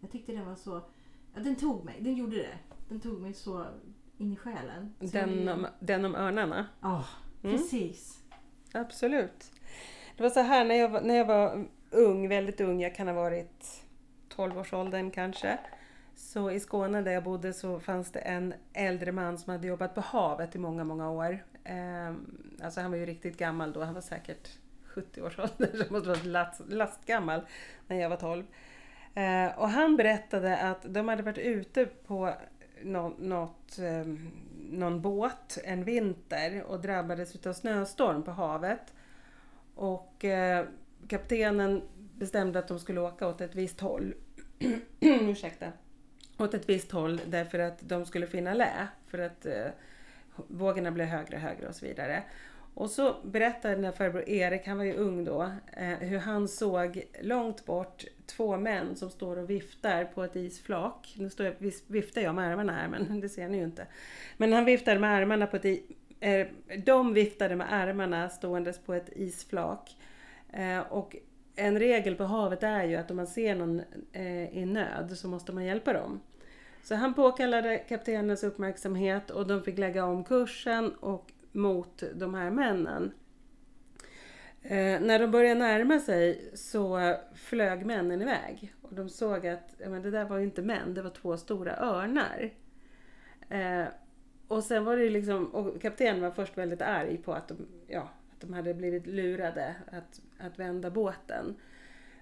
Jag 0.00 0.10
tyckte 0.10 0.32
den 0.32 0.46
var 0.46 0.54
så... 0.56 0.80
Ja, 1.34 1.40
den 1.40 1.56
tog 1.56 1.84
mig. 1.84 1.96
Den 2.00 2.14
gjorde 2.14 2.36
det. 2.36 2.58
Den 2.88 3.00
tog 3.00 3.20
mig 3.20 3.34
så 3.34 3.66
in 4.16 4.32
i 4.32 4.36
själen. 4.36 4.94
Så 5.00 5.06
Den 5.06 5.48
om, 5.48 5.66
den 5.80 6.04
om 6.04 6.14
örnarna. 6.14 6.66
Ja, 6.80 7.04
Mm. 7.44 7.56
precis. 7.56 8.22
Absolut. 8.72 9.52
Det 10.16 10.22
var 10.22 10.30
så 10.30 10.40
här 10.40 10.64
när 10.64 10.74
jag, 10.74 11.04
när 11.04 11.14
jag 11.14 11.24
var 11.26 11.68
ung, 11.90 12.28
väldigt 12.28 12.60
ung, 12.60 12.80
jag 12.80 12.94
kan 12.94 13.06
ha 13.08 13.14
varit 13.14 13.84
12-årsåldern 14.36 15.10
kanske. 15.10 15.58
Så 16.14 16.50
i 16.50 16.60
Skåne 16.60 17.02
där 17.02 17.12
jag 17.12 17.24
bodde 17.24 17.52
så 17.52 17.80
fanns 17.80 18.12
det 18.12 18.18
en 18.18 18.54
äldre 18.72 19.12
man 19.12 19.38
som 19.38 19.52
hade 19.52 19.66
jobbat 19.66 19.94
på 19.94 20.00
havet 20.00 20.54
i 20.54 20.58
många, 20.58 20.84
många 20.84 21.10
år. 21.10 21.44
Ehm, 21.68 22.26
alltså 22.62 22.80
han 22.80 22.90
var 22.90 22.98
ju 22.98 23.06
riktigt 23.06 23.36
gammal 23.36 23.72
då, 23.72 23.82
han 23.82 23.94
var 23.94 24.00
säkert 24.00 24.48
70 24.84 25.22
års 25.22 25.38
ålder, 25.38 25.70
så 25.72 25.78
han 25.78 25.92
måste 25.92 26.08
vara 26.08 26.22
last, 26.22 26.60
lastgammal 26.68 27.40
när 27.86 27.96
jag 27.96 28.08
var 28.08 28.16
12. 28.16 28.44
Ehm, 29.14 29.50
och 29.56 29.68
han 29.68 29.96
berättade 29.96 30.58
att 30.58 30.94
de 30.94 31.08
hade 31.08 31.22
varit 31.22 31.38
ute 31.38 31.86
på 31.86 32.34
något, 32.82 33.78
ehm, 33.78 34.30
någon 34.70 35.00
båt 35.02 35.58
en 35.64 35.84
vinter 35.84 36.62
och 36.62 36.80
drabbades 36.80 37.34
utav 37.34 37.52
snöstorm 37.52 38.22
på 38.22 38.30
havet. 38.30 38.94
Och 39.74 40.24
eh, 40.24 40.66
kaptenen 41.08 41.82
bestämde 42.16 42.58
att 42.58 42.68
de 42.68 42.78
skulle 42.78 43.00
åka 43.00 43.28
åt 43.28 43.40
ett 43.40 43.54
visst 43.54 43.80
håll. 43.80 44.14
Ursäkta. 45.00 45.72
Åt 46.38 46.54
ett 46.54 46.68
visst 46.68 46.92
håll 46.92 47.20
därför 47.26 47.58
att 47.58 47.78
de 47.80 48.06
skulle 48.06 48.26
finna 48.26 48.54
lä. 48.54 48.88
För 49.06 49.18
att 49.18 49.46
eh, 49.46 49.66
vågorna 50.48 50.90
blev 50.90 51.06
högre 51.06 51.36
och 51.36 51.42
högre 51.42 51.68
och 51.68 51.74
så 51.74 51.86
vidare. 51.86 52.22
Och 52.78 52.90
så 52.90 53.16
berättade 53.24 53.74
den 53.74 53.84
här 53.84 53.92
farbror 53.92 54.28
Erik, 54.28 54.66
han 54.66 54.76
var 54.76 54.84
ju 54.84 54.94
ung 54.94 55.24
då, 55.24 55.42
eh, 55.72 55.86
hur 55.86 56.18
han 56.18 56.48
såg 56.48 57.02
långt 57.20 57.64
bort 57.64 58.04
två 58.26 58.56
män 58.56 58.96
som 58.96 59.10
står 59.10 59.36
och 59.36 59.50
viftar 59.50 60.04
på 60.04 60.24
ett 60.24 60.36
isflak. 60.36 61.14
Nu 61.16 61.30
står 61.30 61.46
jag, 61.46 61.54
viftar 61.86 62.20
jag 62.20 62.34
med 62.34 62.50
armarna 62.50 62.72
här 62.72 62.88
men 62.88 63.20
det 63.20 63.28
ser 63.28 63.48
ni 63.48 63.58
ju 63.58 63.64
inte. 63.64 63.86
Men 64.36 64.52
han 64.52 64.64
viftade 64.64 65.00
med 65.00 65.10
armarna 65.10 65.46
på 65.46 65.56
ett 65.56 65.64
i, 65.64 65.82
eh, 66.20 66.46
De 66.84 67.14
viftade 67.14 67.56
med 67.56 67.72
armarna 67.72 68.28
ståendes 68.28 68.78
på 68.78 68.94
ett 68.94 69.08
isflak. 69.16 69.96
Eh, 70.52 70.78
och 70.78 71.16
en 71.56 71.78
regel 71.78 72.14
på 72.14 72.24
havet 72.24 72.62
är 72.62 72.84
ju 72.84 72.96
att 72.96 73.10
om 73.10 73.16
man 73.16 73.26
ser 73.26 73.54
någon 73.54 73.82
i 74.52 74.64
nöd 74.66 75.18
så 75.18 75.28
måste 75.28 75.52
man 75.52 75.64
hjälpa 75.64 75.92
dem. 75.92 76.20
Så 76.82 76.94
han 76.94 77.14
påkallade 77.14 77.78
kaptenens 77.78 78.44
uppmärksamhet 78.44 79.30
och 79.30 79.46
de 79.46 79.62
fick 79.62 79.78
lägga 79.78 80.04
om 80.04 80.24
kursen 80.24 80.94
och 80.94 81.32
mot 81.52 82.02
de 82.14 82.34
här 82.34 82.50
männen. 82.50 83.12
Eh, 84.62 85.00
när 85.00 85.18
de 85.18 85.30
började 85.30 85.60
närma 85.60 85.98
sig 85.98 86.50
så 86.54 87.14
flög 87.34 87.86
männen 87.86 88.22
iväg. 88.22 88.74
Och 88.82 88.94
de 88.94 89.08
såg 89.08 89.46
att 89.46 89.74
ja, 89.78 89.88
men 89.88 90.02
det 90.02 90.10
där 90.10 90.24
var 90.24 90.38
ju 90.38 90.44
inte 90.44 90.62
män, 90.62 90.94
det 90.94 91.02
var 91.02 91.10
två 91.10 91.36
stora 91.36 91.76
örnar. 91.76 92.50
Eh, 93.48 93.84
och 94.48 94.64
sen 94.64 94.84
var 94.84 94.96
det 94.96 95.02
ju 95.02 95.10
liksom, 95.10 95.46
och 95.46 95.82
kaptenen 95.82 96.22
var 96.22 96.30
först 96.30 96.58
väldigt 96.58 96.82
arg 96.82 97.16
på 97.16 97.32
att 97.32 97.48
de, 97.48 97.66
ja, 97.86 98.10
att 98.32 98.40
de 98.40 98.52
hade 98.52 98.74
blivit 98.74 99.06
lurade 99.06 99.74
att, 99.92 100.20
att 100.38 100.58
vända 100.58 100.90
båten. 100.90 101.54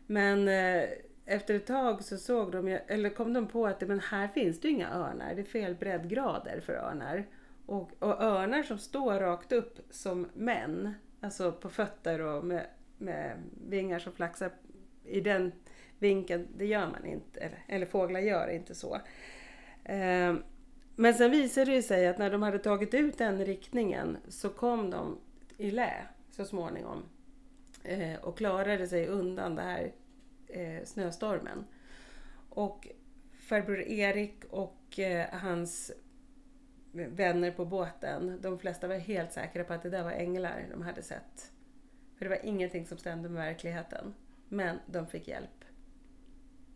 Men 0.07 0.49
eh, 0.49 0.89
efter 1.27 1.55
ett 1.55 1.67
tag 1.67 2.05
så 2.05 2.19
såg 2.19 2.53
de, 2.53 2.79
eller 2.87 3.11
kom 3.11 3.33
de 3.33 3.47
på 3.47 3.67
att 3.67 3.81
men 3.81 4.01
här 4.01 4.29
finns 4.29 4.61
det 4.61 4.69
inga 4.69 4.95
örnar, 4.95 5.35
det 5.35 5.41
är 5.41 5.45
fel 5.45 5.75
breddgrader 5.75 6.61
för 6.61 6.73
örnar. 6.73 7.27
Och, 7.67 7.91
och 7.99 8.23
örnar 8.23 8.63
som 8.63 8.79
står 8.79 9.21
rakt 9.21 9.53
upp 9.53 9.79
som 9.91 10.27
män, 10.35 10.95
alltså 11.21 11.53
på 11.53 11.69
fötter 11.69 12.21
och 12.21 12.45
med, 12.45 12.67
med 12.99 13.37
vingar 13.69 13.99
som 13.99 14.13
flaxar 14.13 14.51
i 15.05 15.21
den 15.21 15.53
vinkeln, 15.99 16.49
det 16.57 16.67
gör 16.67 16.87
man 16.87 17.07
inte, 17.07 17.41
eller, 17.41 17.65
eller 17.67 17.87
fåglar 17.87 18.21
gör 18.21 18.49
inte 18.49 18.75
så. 18.75 19.01
Ehm, 19.85 20.43
men 20.97 21.15
sen 21.15 21.31
visade 21.31 21.71
det 21.71 21.83
sig 21.83 22.09
att 22.09 22.19
när 22.19 22.31
de 22.31 22.43
hade 22.43 22.59
tagit 22.59 22.95
ut 22.95 23.19
den 23.19 23.45
riktningen 23.45 24.17
så 24.29 24.49
kom 24.49 24.91
de 24.91 25.19
i 25.57 25.71
lä 25.71 25.93
så 26.31 26.45
småningom 26.45 27.03
Ehm, 27.89 28.17
och 28.23 28.39
klarade 28.39 28.87
sig 28.87 29.07
undan 29.07 29.55
det 29.55 29.63
här 29.63 29.93
eh, 30.49 30.85
snöstormen. 30.85 31.65
Och 32.49 32.89
farbror 33.33 33.81
Erik 33.81 34.45
och 34.51 34.99
eh, 34.99 35.27
hans 35.33 35.93
vänner 36.93 37.51
på 37.51 37.65
båten, 37.65 38.39
de 38.43 38.59
flesta 38.59 38.89
var 38.89 38.95
helt 38.95 39.33
säkra 39.33 39.65
på 39.65 39.73
att 39.73 39.83
det 39.83 39.91
där 39.91 40.05
var 40.05 40.11
änglar 40.11 40.67
de 40.71 40.83
hade 40.83 41.03
sett. 41.03 41.53
För 42.17 42.25
det 42.25 42.29
var 42.29 42.47
ingenting 42.47 42.87
som 42.87 42.99
stämde 42.99 43.29
med 43.29 43.45
verkligheten. 43.45 44.15
Men 44.49 44.79
de 44.87 45.07
fick 45.07 45.29
hjälp. 45.29 45.65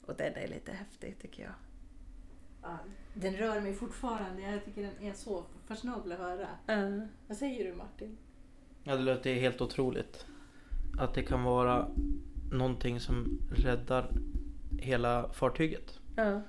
Och 0.07 0.17
den 0.17 0.35
är 0.35 0.49
lite 0.49 0.73
häftig 0.73 1.19
tycker 1.19 1.43
jag. 1.43 1.53
Ja, 2.62 2.79
den 3.15 3.37
rör 3.37 3.61
mig 3.61 3.75
fortfarande. 3.75 4.43
Jag 4.43 4.65
tycker 4.65 4.83
den 4.83 5.09
är 5.09 5.12
så 5.12 5.45
fascinabel 5.67 6.12
att 6.12 6.19
höra. 6.19 6.49
Uh, 6.71 7.07
Vad 7.27 7.37
säger 7.37 7.65
du 7.65 7.75
Martin? 7.75 8.19
Ja, 8.83 8.97
det 8.97 9.03
låter 9.03 9.35
helt 9.35 9.61
otroligt. 9.61 10.27
Att 10.99 11.15
det 11.15 11.23
kan 11.23 11.43
vara 11.43 11.91
någonting 12.50 13.00
som 13.00 13.40
räddar 13.52 14.12
hela 14.78 15.33
fartyget. 15.33 16.00
Ja. 16.16 16.42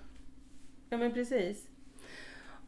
ja, 0.90 0.98
men 0.98 1.14
precis. 1.14 1.68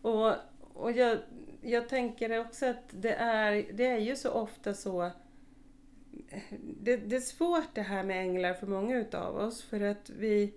Och, 0.02 0.34
och 0.74 0.92
jag, 0.92 1.18
jag 1.62 1.90
tänker 1.90 2.40
också 2.40 2.66
att 2.66 2.90
det 2.90 3.14
är, 3.14 3.66
det 3.74 3.86
är 3.86 4.00
ju 4.00 4.16
så 4.16 4.32
ofta 4.32 4.74
så... 4.74 5.12
Det, 6.82 6.98
det 6.98 7.16
är 7.16 7.20
svårt 7.20 7.76
det 7.76 7.82
här 7.82 8.04
med 8.04 8.22
änglar 8.22 8.54
för 8.54 8.68
många 8.68 8.98
utav 8.98 9.36
oss 9.36 9.64
för 9.64 9.82
att 9.82 10.10
vi, 10.10 10.54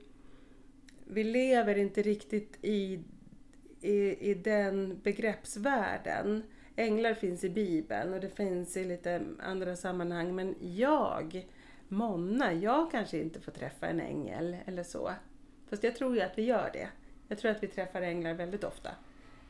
vi 1.06 1.24
lever 1.24 1.78
inte 1.78 2.02
riktigt 2.02 2.58
i, 2.62 3.00
i, 3.80 4.30
i 4.30 4.34
den 4.34 5.00
begreppsvärlden. 5.02 6.42
Änglar 6.76 7.14
finns 7.14 7.44
i 7.44 7.50
Bibeln 7.50 8.14
och 8.14 8.20
det 8.20 8.36
finns 8.36 8.76
i 8.76 8.84
lite 8.84 9.22
andra 9.40 9.76
sammanhang 9.76 10.34
men 10.34 10.54
jag, 10.60 11.46
Monna, 11.88 12.52
jag 12.52 12.90
kanske 12.90 13.18
inte 13.18 13.40
får 13.40 13.52
träffa 13.52 13.86
en 13.86 14.00
ängel 14.00 14.56
eller 14.66 14.82
så. 14.82 15.12
Fast 15.66 15.84
jag 15.84 15.96
tror 15.96 16.14
ju 16.14 16.20
att 16.20 16.38
vi 16.38 16.42
gör 16.42 16.70
det. 16.72 16.88
Jag 17.28 17.38
tror 17.38 17.50
att 17.50 17.62
vi 17.62 17.68
träffar 17.68 18.02
änglar 18.02 18.34
väldigt 18.34 18.64
ofta. 18.64 18.90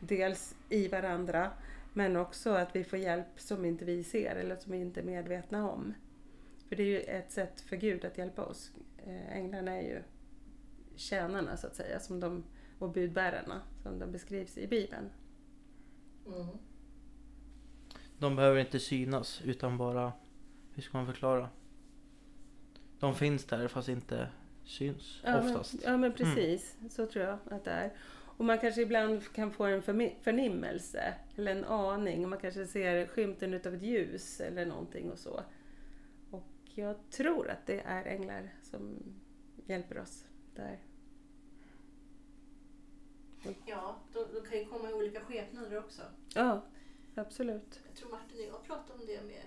Dels 0.00 0.56
i 0.68 0.88
varandra 0.88 1.50
men 1.92 2.16
också 2.16 2.50
att 2.50 2.76
vi 2.76 2.84
får 2.84 2.98
hjälp 2.98 3.26
som 3.36 3.64
inte 3.64 3.84
vi 3.84 4.04
ser 4.04 4.36
eller 4.36 4.56
som 4.56 4.72
vi 4.72 4.78
inte 4.78 5.00
är 5.00 5.04
medvetna 5.04 5.70
om. 5.70 5.94
För 6.68 6.76
det 6.76 6.82
är 6.82 6.86
ju 6.86 7.00
ett 7.00 7.32
sätt 7.32 7.60
för 7.60 7.76
Gud 7.76 8.04
att 8.04 8.18
hjälpa 8.18 8.44
oss. 8.44 8.72
Eh, 9.06 9.36
Änglarna 9.36 9.72
är 9.72 9.82
ju 9.82 10.02
tjänarna 10.96 11.56
så 11.56 11.66
att 11.66 11.76
säga 11.76 12.00
som 12.00 12.20
de, 12.20 12.44
och 12.78 12.90
budbärarna 12.90 13.62
som 13.82 13.98
de 13.98 14.12
beskrivs 14.12 14.58
i 14.58 14.66
Bibeln. 14.66 15.10
Mm. 16.26 16.58
De 18.18 18.36
behöver 18.36 18.60
inte 18.60 18.80
synas 18.80 19.42
utan 19.44 19.78
bara, 19.78 20.12
hur 20.74 20.82
ska 20.82 20.98
man 20.98 21.06
förklara? 21.06 21.48
De 23.00 23.14
finns 23.14 23.44
där 23.44 23.68
fast 23.68 23.88
inte 23.88 24.28
syns 24.64 25.20
Ja, 25.24 25.40
oftast. 25.40 25.74
Men, 25.74 25.82
ja 25.92 25.96
men 25.96 26.12
precis, 26.12 26.76
så 26.90 27.06
tror 27.06 27.24
jag 27.24 27.38
att 27.50 27.64
det 27.64 27.70
är. 27.70 27.92
Och 28.36 28.44
man 28.44 28.58
kanske 28.58 28.82
ibland 28.82 29.32
kan 29.32 29.52
få 29.52 29.64
en 29.64 29.82
förnimmelse 30.22 31.14
eller 31.36 31.52
en 31.52 31.64
aning. 31.64 32.28
Man 32.28 32.38
kanske 32.38 32.66
ser 32.66 33.06
skymten 33.06 33.54
utav 33.54 33.74
ett 33.74 33.82
ljus 33.82 34.40
eller 34.40 34.66
någonting 34.66 35.10
och 35.10 35.18
så. 35.18 35.40
Och 36.30 36.48
jag 36.74 37.10
tror 37.10 37.50
att 37.50 37.66
det 37.66 37.80
är 37.80 38.04
änglar 38.04 38.54
som 38.62 38.98
hjälper 39.66 39.98
oss 39.98 40.24
där. 40.54 40.78
Ja, 43.66 43.96
de, 44.12 44.24
de 44.34 44.48
kan 44.48 44.58
ju 44.58 44.64
komma 44.64 44.90
i 44.90 44.92
olika 44.92 45.20
skepnader 45.20 45.78
också. 45.78 46.02
Ja, 46.34 46.62
absolut. 47.14 47.80
Jag 47.88 47.96
tror 47.96 48.10
Martin 48.10 48.38
och 48.38 48.54
jag 48.54 48.64
pratade 48.64 49.00
om 49.00 49.06
det 49.06 49.22
med 49.22 49.44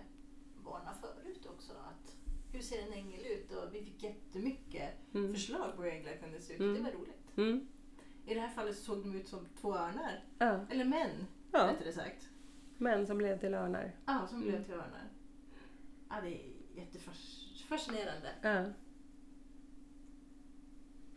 barnen 0.63 0.93
förut 1.01 1.45
också. 1.45 1.73
Att 1.73 2.15
hur 2.51 2.59
ser 2.61 2.81
en 2.87 2.93
ängel 2.93 3.19
ut? 3.25 3.51
Och 3.51 3.73
vi 3.75 3.81
fick 3.83 4.03
jättemycket 4.03 4.89
Mm. 5.13 5.33
förslag 5.33 5.75
på 5.75 5.81
hur 5.83 5.91
änglar 5.91 6.13
kunde 6.23 6.41
se 6.41 6.53
ut. 6.53 6.59
Mm. 6.59 6.73
Det 6.73 6.81
var 6.81 6.91
roligt. 6.91 7.37
Mm. 7.37 7.67
I 8.25 8.33
det 8.33 8.39
här 8.39 8.49
fallet 8.49 8.75
så 8.77 8.83
såg 8.83 9.03
de 9.03 9.15
ut 9.15 9.27
som 9.27 9.47
två 9.61 9.75
örnar. 9.75 10.23
Ja, 10.39 10.65
Eller 10.71 10.85
män, 10.85 11.09
ja, 11.51 11.67
rättare 11.73 11.91
sagt. 11.93 12.29
män 12.77 13.07
som 13.07 13.17
blev 13.17 13.39
till 13.39 13.53
örnar. 13.53 13.91
Ja, 14.05 14.27
som 14.29 14.41
blev 14.41 14.53
Mm. 14.53 14.63
till 14.65 14.73
örnar. 14.73 15.09
Ja, 16.09 16.15
det 16.23 16.29
är 16.35 16.41
jättefascinerande. 16.75 18.29
Ja. 18.41 18.63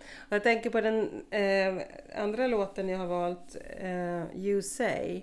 Och 0.01 0.33
jag 0.37 0.43
tänker 0.43 0.71
på 0.71 0.81
den 0.81 1.25
eh, 1.31 1.83
andra 2.23 2.47
låten 2.47 2.89
jag 2.89 2.99
har 2.99 3.07
valt, 3.07 3.57
eh, 3.77 4.37
You 4.37 4.63
Say. 4.63 5.23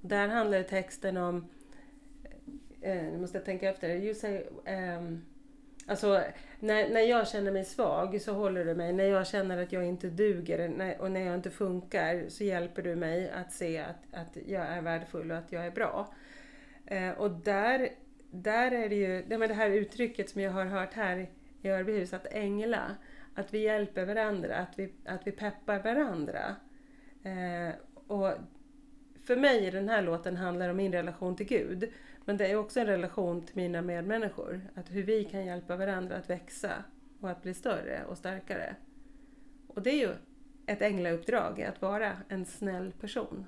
Där 0.00 0.28
handlar 0.28 0.62
texten 0.62 1.16
om, 1.16 1.46
eh, 2.80 3.02
nu 3.02 3.18
måste 3.18 3.38
jag 3.38 3.44
tänka 3.44 3.68
efter, 3.70 3.88
You 3.96 4.14
Say, 4.14 4.44
ehm, 4.64 5.24
alltså 5.86 6.22
när, 6.60 6.88
när 6.88 7.00
jag 7.00 7.28
känner 7.28 7.52
mig 7.52 7.64
svag 7.64 8.20
så 8.20 8.32
håller 8.32 8.64
du 8.64 8.74
mig. 8.74 8.92
När 8.92 9.04
jag 9.04 9.26
känner 9.26 9.62
att 9.62 9.72
jag 9.72 9.84
inte 9.84 10.08
duger 10.08 10.68
när, 10.68 11.00
och 11.00 11.10
när 11.10 11.20
jag 11.20 11.34
inte 11.34 11.50
funkar 11.50 12.24
så 12.28 12.44
hjälper 12.44 12.82
du 12.82 12.96
mig 12.96 13.30
att 13.30 13.52
se 13.52 13.78
att, 13.78 14.14
att 14.14 14.36
jag 14.46 14.66
är 14.66 14.82
värdefull 14.82 15.30
och 15.30 15.38
att 15.38 15.52
jag 15.52 15.66
är 15.66 15.70
bra. 15.70 16.14
Eh, 16.86 17.10
och 17.10 17.30
där 17.30 17.88
där 18.30 18.70
är 18.70 18.88
det 18.88 18.94
ju 18.94 19.22
det, 19.22 19.46
det 19.46 19.54
här 19.54 19.70
uttrycket 19.70 20.30
som 20.30 20.40
jag 20.40 20.52
har 20.52 20.64
hört 20.64 20.94
här 20.94 21.28
i 21.62 21.68
Örbyhus, 21.68 22.12
att 22.12 22.26
ängla. 22.26 22.96
Att 23.34 23.54
vi 23.54 23.58
hjälper 23.58 24.04
varandra, 24.04 24.56
att 24.56 24.78
vi, 24.78 24.92
att 25.04 25.26
vi 25.26 25.32
peppar 25.32 25.82
varandra. 25.82 26.56
Eh, 27.22 27.74
och 28.06 28.32
för 29.26 29.36
mig 29.36 29.70
den 29.70 29.88
här 29.88 30.02
låten 30.02 30.36
handlar 30.36 30.68
om 30.68 30.76
min 30.76 30.92
relation 30.92 31.36
till 31.36 31.46
Gud. 31.46 31.92
Men 32.28 32.36
det 32.36 32.46
är 32.46 32.56
också 32.56 32.80
en 32.80 32.86
relation 32.86 33.42
till 33.42 33.56
mina 33.56 33.82
medmänniskor. 33.82 34.60
Att 34.74 34.90
hur 34.90 35.02
vi 35.02 35.24
kan 35.24 35.46
hjälpa 35.46 35.76
varandra 35.76 36.16
att 36.16 36.30
växa 36.30 36.84
och 37.20 37.30
att 37.30 37.42
bli 37.42 37.54
större 37.54 38.04
och 38.08 38.18
starkare. 38.18 38.76
Och 39.66 39.82
det 39.82 39.90
är 39.90 39.98
ju 39.98 40.14
ett 40.66 40.82
änglauppdrag, 40.82 41.62
att 41.62 41.82
vara 41.82 42.12
en 42.28 42.44
snäll 42.44 42.92
person. 43.00 43.46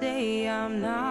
Say 0.00 0.48
I'm 0.48 0.80
not 0.80 1.09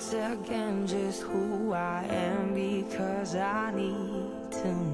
once 0.00 0.14
again 0.14 0.86
just 0.86 1.20
who 1.20 1.74
I 1.74 2.06
am 2.08 2.54
because 2.54 3.36
I 3.36 3.70
need 3.70 4.50
to 4.50 4.74
know. 4.74 4.89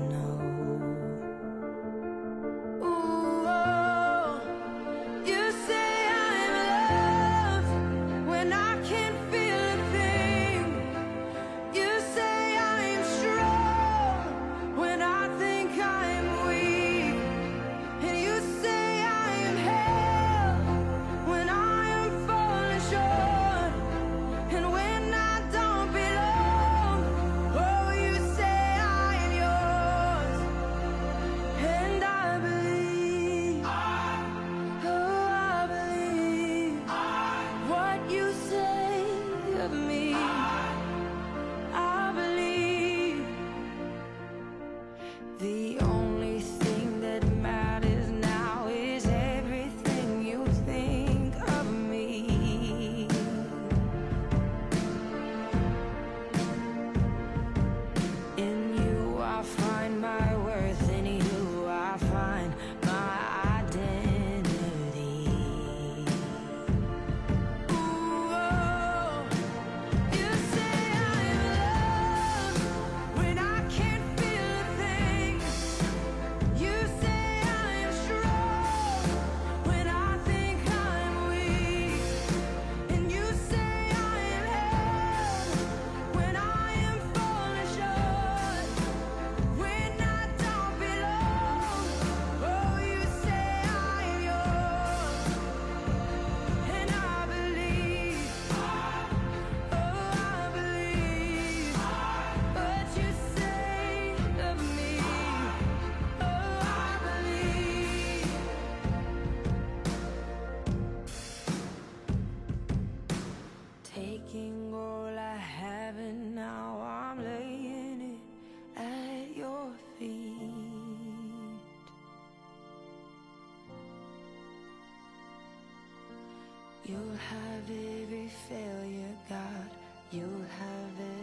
You'll 127.16 127.24
have 127.24 127.70
every 127.70 128.28
failure, 128.46 129.16
God. 129.26 129.70
You'll 130.10 130.44
have 130.60 131.00
every 131.00 131.15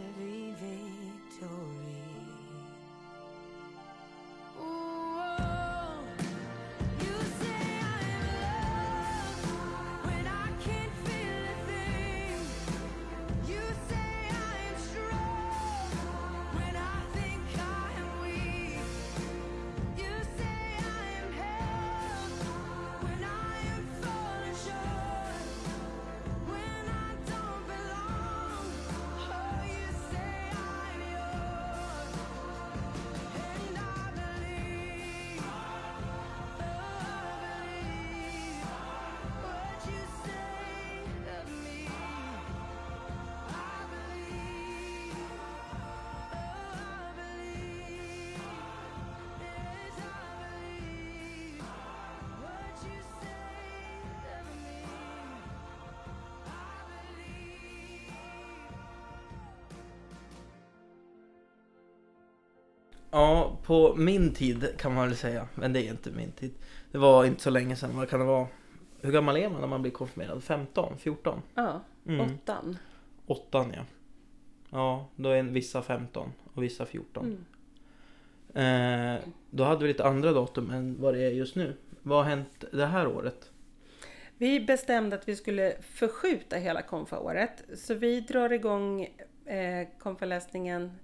Ja, 63.14 63.58
på 63.64 63.96
min 63.96 64.34
tid 64.34 64.68
kan 64.78 64.94
man 64.94 65.08
väl 65.08 65.18
säga. 65.18 65.48
Men 65.56 65.74
det 65.74 65.80
är 65.88 65.90
inte 65.92 66.12
min 66.12 66.32
tid. 66.32 66.54
Det 66.92 66.98
var 66.98 67.26
inte 67.26 67.42
så 67.42 67.50
länge 67.50 67.76
sedan. 67.76 67.98
Vad 67.98 68.10
kan 68.10 68.20
det 68.20 68.26
vara? 68.26 68.48
Hur 69.02 69.12
gammal 69.12 69.38
är 69.38 69.50
man 69.50 69.62
när 69.62 69.68
man 69.68 69.82
blir 69.82 69.92
konfirmerad? 69.92 70.44
15? 70.44 70.98
14? 70.98 71.42
Ja, 71.56 71.82
Mm. 72.08 72.22
åttan. 72.22 72.78
Åttan 73.26 73.74
ja. 73.76 73.82
Ja, 74.70 75.08
då 75.16 75.30
är 75.30 75.44
vissa 75.44 75.82
15 75.82 76.32
och 76.54 76.64
vissa 76.64 76.86
14. 76.86 77.38
Mm. 78.56 79.16
Eh, 79.16 79.22
då 79.50 79.64
hade 79.64 79.82
vi 79.82 79.88
lite 79.88 80.06
andra 80.06 80.32
datum 80.32 80.70
än 80.72 81.02
vad 81.02 81.14
det 81.14 81.24
är 81.24 81.32
just 81.32 81.56
nu. 81.56 81.78
Vad 82.02 82.18
har 82.18 82.30
hänt 82.30 82.64
det 82.72 82.86
här 82.86 83.08
året? 83.08 83.50
Vi 84.38 84.60
bestämde 84.60 85.16
att 85.16 85.28
vi 85.28 85.36
skulle 85.36 85.74
förskjuta 85.82 86.56
hela 86.56 86.82
konfaåret. 86.82 87.64
Så 87.76 87.94
vi 87.94 88.20
drar 88.22 88.54
igång 88.54 89.08
eh, 89.46 89.88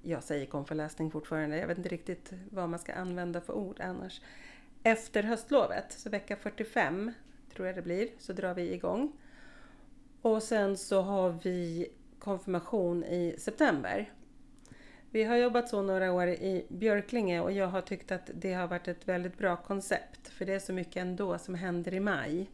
jag 0.02 0.24
säger 0.24 0.46
konfaläsning 0.46 1.12
fortfarande, 1.12 1.58
jag 1.58 1.68
vet 1.68 1.78
inte 1.78 1.90
riktigt 1.90 2.34
vad 2.52 2.70
man 2.70 2.80
ska 2.80 2.94
använda 2.94 3.42
för 3.42 3.54
ord 3.54 3.82
annars. 3.82 4.22
Efter 4.84 5.24
höstlovet, 5.24 5.92
så 5.92 6.10
vecka 6.10 6.36
45 6.36 7.12
tror 7.54 7.68
jag 7.68 7.76
det 7.76 7.82
blir, 7.82 8.10
så 8.18 8.34
drar 8.34 8.54
vi 8.54 8.74
igång. 8.74 9.12
Och 10.22 10.44
sen 10.44 10.78
så 10.78 11.02
har 11.02 11.40
vi 11.44 11.88
konfirmation 12.20 13.04
i 13.04 13.36
september. 13.38 14.14
Vi 15.12 15.24
har 15.24 15.36
jobbat 15.36 15.70
så 15.70 15.82
några 15.82 16.12
år 16.12 16.28
i 16.28 16.66
Björklinge 16.70 17.42
och 17.42 17.52
jag 17.52 17.68
har 17.68 17.82
tyckt 17.82 18.12
att 18.12 18.30
det 18.34 18.54
har 18.54 18.68
varit 18.68 18.88
ett 18.88 19.08
väldigt 19.08 19.38
bra 19.38 19.58
koncept. 19.58 20.28
För 20.28 20.46
det 20.46 20.54
är 20.54 20.60
så 20.60 20.74
mycket 20.74 20.98
ändå 20.98 21.38
som 21.38 21.56
händer 21.56 21.94
i 21.94 22.00
maj. 22.00 22.50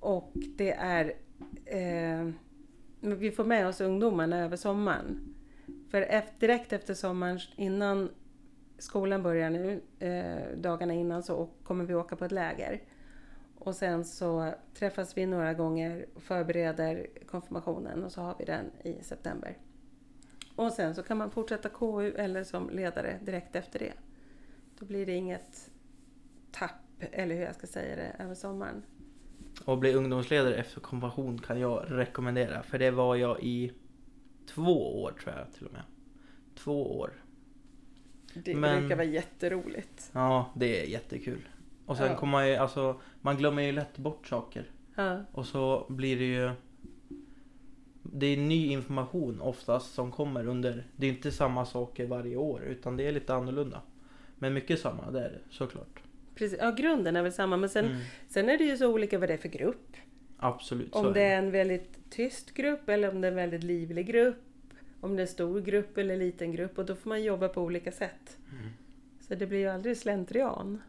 Och 0.00 0.30
det 0.34 0.72
är... 0.72 1.14
Eh, 1.66 2.30
vi 3.02 3.30
får 3.30 3.44
med 3.44 3.66
oss 3.66 3.80
ungdomarna 3.80 4.44
över 4.44 4.56
sommaren. 4.56 5.34
För 5.90 6.02
efter, 6.02 6.40
direkt 6.40 6.72
efter 6.72 6.94
sommaren, 6.94 7.38
innan 7.56 8.10
skolan 8.78 9.22
börjar 9.22 9.50
nu, 9.50 9.80
eh, 9.98 10.58
dagarna 10.58 10.94
innan, 10.94 11.22
så 11.22 11.48
kommer 11.62 11.84
vi 11.84 11.94
åka 11.94 12.16
på 12.16 12.24
ett 12.24 12.32
läger. 12.32 12.82
Och 13.58 13.74
sen 13.74 14.04
så 14.04 14.54
träffas 14.74 15.16
vi 15.16 15.26
några 15.26 15.54
gånger 15.54 16.06
förbereder 16.16 17.06
konfirmationen 17.26 18.04
och 18.04 18.12
så 18.12 18.20
har 18.20 18.34
vi 18.38 18.44
den 18.44 18.70
i 18.82 19.02
september. 19.02 19.58
Och 20.56 20.72
sen 20.72 20.94
så 20.94 21.02
kan 21.02 21.18
man 21.18 21.30
fortsätta 21.30 21.68
KU 21.68 22.12
eller 22.12 22.44
som 22.44 22.70
ledare 22.70 23.18
direkt 23.22 23.56
efter 23.56 23.78
det. 23.78 23.92
Då 24.78 24.84
blir 24.84 25.06
det 25.06 25.12
inget 25.12 25.70
tapp, 26.52 27.02
eller 27.12 27.34
hur 27.34 27.42
jag 27.42 27.54
ska 27.54 27.66
säga 27.66 27.96
det, 27.96 28.16
över 28.24 28.34
sommaren. 28.34 28.82
Och 29.64 29.78
bli 29.78 29.92
ungdomsledare 29.94 30.54
efter 30.54 30.80
konfirmation 30.80 31.38
kan 31.38 31.60
jag 31.60 31.84
rekommendera. 31.88 32.62
För 32.62 32.78
det 32.78 32.90
var 32.90 33.16
jag 33.16 33.42
i 33.42 33.72
två 34.46 35.02
år 35.02 35.12
tror 35.22 35.34
jag 35.36 35.52
till 35.52 35.66
och 35.66 35.72
med. 35.72 35.82
Två 36.54 36.98
år. 36.98 37.10
Det 38.34 38.54
Men- 38.54 38.80
brukar 38.80 38.96
vara 38.96 39.06
jätteroligt. 39.06 40.10
Ja, 40.12 40.50
det 40.56 40.82
är 40.82 40.86
jättekul. 40.86 41.48
Och 41.86 41.96
sen 41.96 42.06
Ja. 42.10 42.16
kommer 42.16 42.30
man 42.30 42.48
ju, 42.48 42.56
alltså, 42.56 43.00
man 43.20 43.36
glömmer 43.36 43.62
ju 43.62 43.72
lätt 43.72 43.98
bort 43.98 44.26
saker. 44.26 44.70
Ja, 44.94 45.20
Och 45.32 45.46
så 45.46 45.86
blir 45.88 46.18
det 46.18 46.24
ju... 46.24 46.50
Det 48.02 48.26
är 48.26 48.36
ny 48.36 48.66
information 48.66 49.40
oftast 49.40 49.94
som 49.94 50.12
kommer 50.12 50.46
under... 50.46 50.86
Det 50.96 51.06
är 51.06 51.10
inte 51.10 51.32
samma 51.32 51.66
saker 51.66 52.06
varje 52.06 52.36
år 52.36 52.62
utan 52.62 52.96
det 52.96 53.06
är 53.08 53.12
lite 53.12 53.34
annorlunda. 53.34 53.82
Men 54.38 54.54
mycket 54.54 54.80
samma, 54.80 55.10
det 55.10 55.20
är 55.20 55.30
det 55.30 55.40
såklart. 55.50 56.01
Precis. 56.34 56.58
ja, 56.60 56.70
grunden 56.70 57.16
är 57.16 57.22
väl 57.22 57.32
samma 57.32 57.56
men 57.56 57.68
sen, 57.68 57.84
Mm. 57.84 57.96
sen 58.28 58.48
är 58.48 58.58
det 58.58 58.64
ju 58.64 58.76
så 58.76 58.88
olika 58.92 59.18
vad 59.18 59.28
det 59.28 59.32
är 59.32 59.38
för 59.38 59.48
grupp. 59.48 59.96
Absolut, 60.38 60.94
Om 60.94 61.06
är 61.06 61.14
det 61.14 61.22
är 61.22 61.38
en 61.38 61.50
väldigt 61.50 62.10
tyst 62.10 62.54
grupp 62.54 62.88
eller 62.88 63.10
om 63.10 63.20
det 63.20 63.26
är 63.26 63.30
en 63.32 63.36
väldigt 63.36 63.64
livlig 63.64 64.06
grupp. 64.06 64.36
Om 65.00 65.16
det 65.16 65.20
är 65.20 65.26
en 65.26 65.28
stor 65.32 65.60
grupp 65.60 65.98
eller 65.98 66.16
liten 66.16 66.52
grupp 66.52 66.78
och 66.78 66.84
då 66.86 66.94
får 66.96 67.08
man 67.08 67.22
jobba 67.22 67.48
på 67.48 67.62
olika 67.62 67.92
sätt. 67.92 68.36
Mm. 68.52 68.68
Så 69.28 69.34
det 69.34 69.46
blir 69.46 69.58
ju 69.58 69.66
aldrig 69.68 69.96
slentrian 69.96 70.82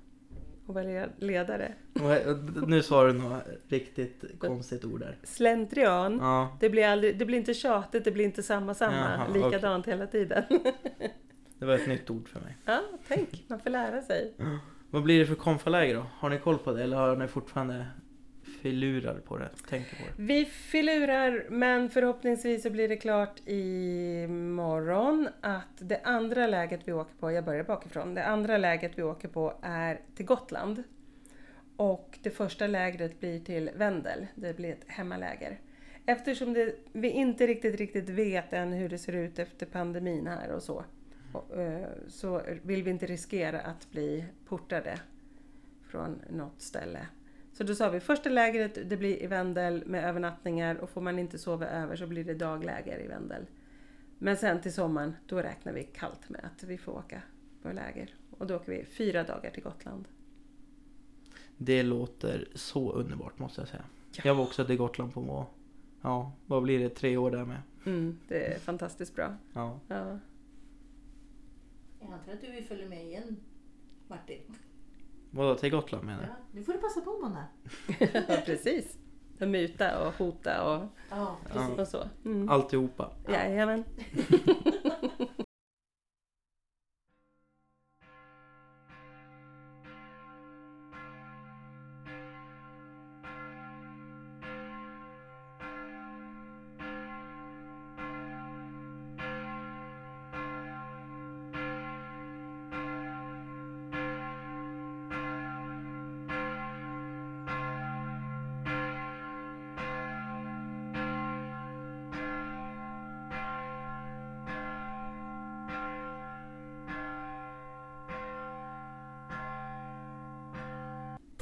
att 0.68 0.76
välja 0.76 1.10
ledare. 1.18 1.74
Och 1.94 2.70
Nu 2.70 2.82
sa 2.84 3.08
du 3.08 3.14
något 3.14 3.44
riktigt 3.68 4.26
konstigt 4.40 4.86
ord 4.86 5.00
där. 5.00 5.18
Slentrian, 5.24 6.18
Ja, 6.22 6.58
det, 6.60 6.70
blir 6.70 6.86
aldrig, 6.88 7.18
det 7.18 7.26
blir 7.26 7.38
inte 7.38 7.54
tjatigt, 7.54 8.04
det 8.04 8.12
blir 8.12 8.26
inte 8.26 8.44
samma 8.44 8.74
samma, 8.74 8.96
Jaha, 8.96 9.28
likadant 9.34 9.88
hela 9.88 10.08
tiden. 10.08 10.44
det 11.60 11.66
var 11.66 11.74
ett 11.76 11.88
nytt 11.88 12.10
ord 12.10 12.30
för 12.30 12.40
mig. 12.40 12.58
ja, 12.66 12.82
tänk, 13.08 13.44
man 13.48 13.60
får 13.60 13.70
lära 13.70 14.02
sig. 14.02 14.34
Vad 14.94 15.04
blir 15.04 15.20
det 15.20 15.26
för 15.26 15.36
konfaläger 15.36 15.96
då? 15.96 16.06
Har 16.20 16.30
ni 16.30 16.40
koll 16.40 16.58
på 16.58 16.72
det 16.72 16.84
eller 16.84 16.98
har 16.98 17.16
ni 17.16 17.28
fortfarande 17.28 17.86
filurar 18.62 19.20
på 19.20 19.38
det? 19.38 19.50
Tänker 19.70 19.96
på 19.96 20.04
det? 20.04 20.24
Vi 20.24 20.46
filurar, 20.46 21.46
men 21.50 21.90
förhoppningsvis 21.90 22.64
så 22.64 22.70
blir 22.70 22.90
det 22.90 22.98
klart 22.98 23.42
imorgon 23.46 25.30
att 25.42 25.78
det 25.78 26.02
andra 26.04 26.48
läget 26.48 26.82
vi 26.86 26.94
åker 26.94 27.14
på, 27.20 27.32
jag 27.32 27.46
börjar 27.46 27.64
bakifrån, 27.64 28.14
det 28.14 28.26
andra 28.26 28.58
läget 28.58 28.92
vi 28.96 29.04
åker 29.04 29.28
på 29.28 29.54
är 29.62 30.00
till 30.16 30.26
Gotland. 30.26 30.84
Och 31.76 32.20
det 32.24 32.30
första 32.30 32.68
lägret 32.68 33.20
blir 33.20 33.40
till 33.40 33.70
Vendel, 33.76 34.28
det 34.36 34.58
blir 34.58 34.72
ett 34.72 34.86
hemmaläger. 34.88 35.60
Eftersom 36.06 36.54
det, 36.54 36.76
vi 36.92 37.10
inte 37.10 37.48
riktigt, 37.48 37.76
riktigt 37.76 38.10
vet 38.10 38.54
än 38.54 38.74
hur 38.74 38.90
det 38.90 38.98
ser 38.98 39.14
ut 39.14 39.40
efter 39.40 39.66
pandemin 39.66 40.28
här 40.28 40.52
och 40.52 40.64
så, 40.64 40.86
så 42.08 42.41
vill 42.62 42.84
vi 42.84 42.89
inte 42.91 43.06
riskera 43.06 43.62
att 43.62 43.91
bli 43.91 44.26
portade 44.46 45.00
från 45.82 46.22
något 46.30 46.62
ställe. 46.62 47.08
Så 47.54 47.63
då 47.63 47.76
sa 47.76 47.89
vi 47.89 48.00
första 48.00 48.30
lägret 48.30 48.89
det 48.89 48.98
blir 48.98 49.24
i 49.24 49.28
Vendel 49.28 49.84
med 49.86 50.04
övernattningar 50.04 50.76
och 50.76 50.89
får 50.89 51.02
man 51.02 51.19
inte 51.19 51.38
sova 51.38 51.67
över 51.67 51.96
så 51.96 52.08
blir 52.08 52.24
det 52.24 52.34
dagläger 52.34 53.00
i 53.00 53.08
Vendel. 53.08 53.46
Men 54.17 54.38
sen 54.38 54.62
till 54.62 54.74
sommaren 54.74 55.15
då 55.28 55.41
räknar 55.41 55.74
vi 55.74 55.84
kallt 55.84 56.30
med 56.30 56.41
att 56.43 56.63
vi 56.63 56.78
får 56.78 56.91
åka 56.91 57.22
på 57.62 57.72
läger. 57.72 58.15
Och 58.38 58.48
då 58.48 58.56
åker 58.56 58.72
vi 58.72 58.86
fyra 58.86 59.24
dagar 59.24 59.50
till 59.50 59.63
Gotland. 59.63 60.08
Det 61.58 61.84
låter 61.84 62.48
så 62.56 62.91
underbart 62.91 63.39
måste 63.39 63.62
jag 63.62 63.67
säga. 63.67 63.86
Ja. 64.12 64.22
Jag 64.26 64.36
var 64.36 64.43
också 64.43 64.65
till 64.65 64.78
Gotland 64.78 65.13
på, 65.13 65.46
ja, 66.02 66.32
vad 66.46 66.63
blir 66.63 66.80
det, 66.80 66.89
tre 66.89 67.17
år 67.17 67.32
där 67.32 67.46
med. 67.46 67.62
Mm, 67.86 68.19
det 68.28 68.54
är 68.54 68.60
fantastiskt 68.60 69.15
bra. 69.15 69.36
Ja. 69.54 69.80
Ja. 69.88 70.19
Jag 72.04 72.13
antar 72.13 72.34
att 72.34 72.42
du 72.42 72.52
vill 72.52 72.66
följa 72.66 72.89
med 72.89 73.06
igen 73.06 73.38
Martin. 74.08 74.42
Vadå, 75.32 75.56
till 75.56 75.72
Gotland 75.72 76.06
menar 76.06 76.22
du? 76.22 76.28
Ja, 76.28 76.36
nu 76.52 76.63
får 76.63 76.74
du 76.74 76.80
passa 76.80 77.02
på 77.02 77.12
Mona. 77.12 77.46
ja, 78.28 78.38
precis. 78.46 78.98
Och 79.42 79.48
muta 79.48 80.08
och 80.08 80.13
hota 80.13 80.63
och, 80.74 80.86
Ja, 81.10 81.38
Ja. 81.56 81.82
och 81.82 81.88
så. 81.88 82.04
Mm. 82.26 82.50
Alltihopa. 82.50 83.12
Jajamän. 83.28 83.84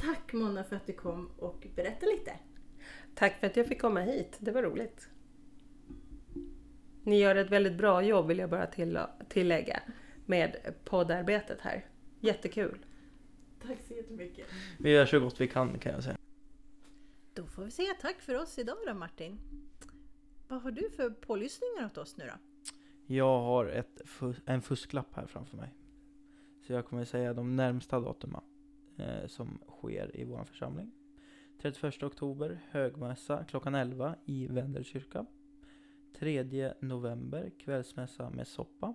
Tack 0.02 0.32
Mona 0.32 0.64
för 0.64 0.76
att 0.76 0.86
du 0.86 0.92
kom 0.92 1.30
och 1.38 1.66
berättade 1.76 2.12
lite. 2.12 2.32
Tack 3.14 3.40
för 3.40 3.46
att 3.46 3.56
jag 3.56 3.66
fick 3.66 3.80
komma 3.80 4.00
hit. 4.00 4.36
Det 4.40 4.50
var 4.50 4.62
roligt. 4.62 5.08
Ni 7.02 7.18
gör 7.18 7.36
ett 7.36 7.50
väldigt 7.50 7.78
bra 7.78 8.02
jobb 8.02 8.26
vill 8.26 8.38
jag 8.38 8.50
bara 8.50 8.66
till, 8.66 8.98
tillägga 9.28 9.82
med 10.26 10.74
poddarbetet 10.84 11.60
här. 11.60 11.86
Jättekul. 12.20 12.78
Tack 13.66 13.78
så 13.88 13.94
jättemycket. 13.94 14.46
Vi 14.78 14.90
gör 14.90 15.06
så 15.06 15.20
gott 15.20 15.40
vi 15.40 15.48
kan 15.48 15.78
kan 15.78 15.92
jag 15.92 16.04
säga. 16.04 16.16
Då 17.34 17.46
får 17.46 17.64
vi 17.64 17.70
säga 17.70 17.94
tack 18.00 18.20
för 18.20 18.34
oss 18.42 18.58
idag 18.58 18.76
då 18.86 18.94
Martin. 18.94 19.38
Vad 20.48 20.62
har 20.62 20.70
du 20.70 20.90
för 20.90 21.10
pålyssningar 21.10 21.86
åt 21.86 21.98
oss 21.98 22.16
nu 22.16 22.24
då? 22.26 22.34
Jag 23.06 23.40
har 23.40 23.66
ett, 23.66 24.02
en 24.46 24.62
fusklapp 24.62 25.14
här 25.14 25.26
framför 25.26 25.56
mig. 25.56 25.74
Så 26.66 26.72
jag 26.72 26.86
kommer 26.86 27.04
säga 27.04 27.34
de 27.34 27.56
närmsta 27.56 28.00
datumen 28.00 28.42
eh, 28.96 29.26
som 29.26 29.58
sker 29.68 30.16
i 30.16 30.24
vår 30.24 30.44
församling. 30.44 30.92
31 31.58 32.02
oktober, 32.02 32.60
högmässa 32.70 33.44
klockan 33.44 33.74
11 33.74 34.16
i 34.24 34.46
Vendel 34.46 34.84
kyrka. 34.84 35.26
3 36.12 36.74
november, 36.80 37.50
kvällsmässa 37.58 38.30
med 38.30 38.48
soppa. 38.48 38.94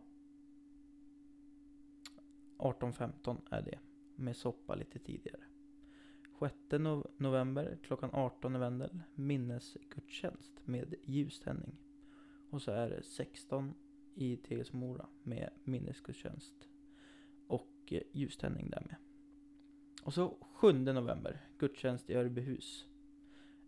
18.15 2.58 3.38
är 3.50 3.62
det, 3.62 3.80
med 4.16 4.36
soppa 4.36 4.76
lite 4.76 5.00
tidigare. 5.00 5.44
6 6.40 6.56
november 7.18 7.78
klockan 7.84 8.10
18 8.14 8.56
i 8.56 8.60
Vendel, 8.60 9.00
minnesgudstjänst 9.16 10.54
med 10.66 10.96
ljuständning. 11.04 11.78
Och 12.50 12.62
så 12.62 12.72
är 12.72 12.90
det 12.90 13.04
16 13.04 13.74
i 14.16 14.38
TS 14.38 14.74
Mora 14.74 15.08
med 15.24 15.50
minnesgudstjänst 15.64 16.70
och 17.48 17.94
eh, 17.94 18.02
ljuständning 18.12 18.70
där 18.70 18.84
med. 18.86 18.96
Och 20.04 20.14
så 20.14 20.38
7 20.42 20.72
november, 20.72 21.42
gudstjänst 21.58 22.10
i 22.10 22.16
Örbyhus 22.16 22.86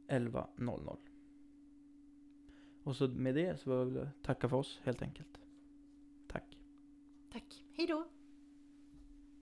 11.00. 0.07 0.97
Och 2.83 2.95
så 2.95 3.07
med 3.07 3.35
det 3.35 3.59
så 3.59 3.83
vill 3.83 3.95
jag 3.95 4.07
tacka 4.21 4.49
för 4.49 4.57
oss 4.57 4.79
helt 4.83 5.01
enkelt. 5.01 5.39
Tack. 6.27 6.57
Tack. 7.31 7.65
Hej 7.73 7.87
då. 7.87 8.07